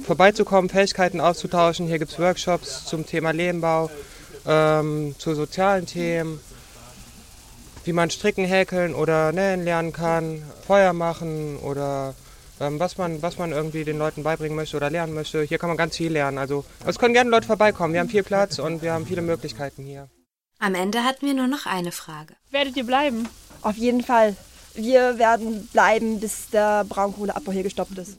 vorbeizukommen, 0.03 0.67
Fähigkeiten 0.69 1.19
auszutauschen. 1.19 1.85
Hier 1.85 1.99
gibt 1.99 2.13
es 2.13 2.19
Workshops 2.19 2.85
zum 2.85 3.05
Thema 3.05 3.29
Lehmbau, 3.31 3.91
ähm, 4.47 5.13
zu 5.19 5.35
sozialen 5.35 5.85
Themen, 5.85 6.39
wie 7.83 7.93
man 7.93 8.09
stricken, 8.09 8.45
häkeln 8.45 8.95
oder 8.95 9.31
nähen 9.31 9.63
lernen 9.63 9.93
kann, 9.93 10.41
Feuer 10.65 10.93
machen 10.93 11.57
oder 11.57 12.15
was, 12.59 12.97
man, 12.97 13.21
was 13.21 13.37
man 13.37 13.51
irgendwie 13.51 13.83
den 13.83 13.97
Leuten 13.97 14.23
beibringen 14.23 14.55
möchte 14.55 14.77
oder 14.77 14.89
lernen 14.89 15.13
möchte. 15.13 15.43
Hier 15.43 15.57
kann 15.57 15.69
man 15.69 15.77
ganz 15.77 15.97
viel 15.97 16.11
lernen. 16.11 16.37
Also 16.37 16.65
es 16.85 16.99
können 16.99 17.13
gerne 17.13 17.29
Leute 17.29 17.47
vorbeikommen. 17.47 17.93
Wir 17.93 18.01
haben 18.01 18.09
viel 18.09 18.23
Platz 18.23 18.59
und 18.59 18.81
wir 18.81 18.93
haben 18.93 19.05
viele 19.05 19.21
Möglichkeiten 19.21 19.83
hier. 19.83 20.09
Am 20.59 20.75
Ende 20.75 21.03
hatten 21.03 21.25
wir 21.25 21.33
nur 21.33 21.47
noch 21.47 21.65
eine 21.65 21.91
Frage. 21.91 22.35
Werdet 22.51 22.75
ihr 22.75 22.85
bleiben? 22.85 23.29
Auf 23.61 23.77
jeden 23.77 24.03
Fall. 24.03 24.35
Wir 24.75 25.17
werden 25.17 25.67
bleiben, 25.71 26.19
bis 26.19 26.49
der 26.49 26.83
Braunkohleabbau 26.83 27.51
hier 27.51 27.63
gestoppt 27.63 27.97
ist. 27.97 28.17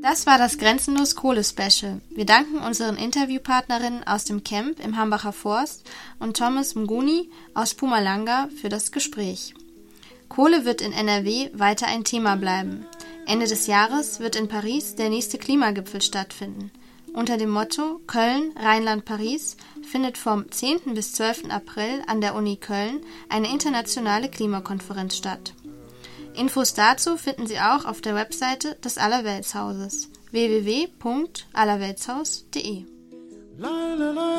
Das 0.00 0.26
war 0.26 0.38
das 0.38 0.58
Grenzenlos 0.58 1.16
Kohle 1.16 1.42
Special. 1.42 2.00
Wir 2.10 2.24
danken 2.24 2.58
unseren 2.58 2.96
Interviewpartnerinnen 2.96 4.06
aus 4.06 4.24
dem 4.24 4.44
Camp 4.44 4.78
im 4.78 4.96
Hambacher 4.96 5.32
Forst 5.32 5.88
und 6.20 6.36
Thomas 6.36 6.76
Mguni 6.76 7.30
aus 7.54 7.74
Pumalanga 7.74 8.48
für 8.60 8.68
das 8.68 8.92
Gespräch. 8.92 9.54
Kohle 10.28 10.64
wird 10.64 10.80
in 10.80 10.92
NRW 10.92 11.50
weiter 11.52 11.86
ein 11.86 12.04
Thema 12.04 12.36
bleiben. 12.36 12.86
Ende 13.26 13.46
des 13.46 13.66
Jahres 13.66 14.20
wird 14.20 14.36
in 14.36 14.48
Paris 14.48 14.94
der 14.94 15.10
nächste 15.10 15.38
Klimagipfel 15.38 16.00
stattfinden. 16.00 16.70
Unter 17.14 17.36
dem 17.36 17.50
Motto 17.50 18.00
Köln, 18.06 18.52
Rheinland, 18.56 19.04
Paris 19.04 19.56
findet 19.82 20.18
vom 20.18 20.50
10. 20.50 20.94
bis 20.94 21.12
12. 21.12 21.50
April 21.50 22.02
an 22.06 22.20
der 22.20 22.34
Uni 22.34 22.56
Köln 22.56 23.00
eine 23.28 23.52
internationale 23.52 24.28
Klimakonferenz 24.28 25.16
statt. 25.16 25.54
Infos 26.34 26.74
dazu 26.74 27.16
finden 27.16 27.46
Sie 27.46 27.58
auch 27.58 27.84
auf 27.84 28.00
der 28.00 28.14
Webseite 28.14 28.76
des 28.84 28.98
Allerweltshauses 28.98 30.10
www.allerweltshaus.de. 30.30 32.84
La, 33.58 33.94
la, 33.94 34.12
la, 34.12 34.38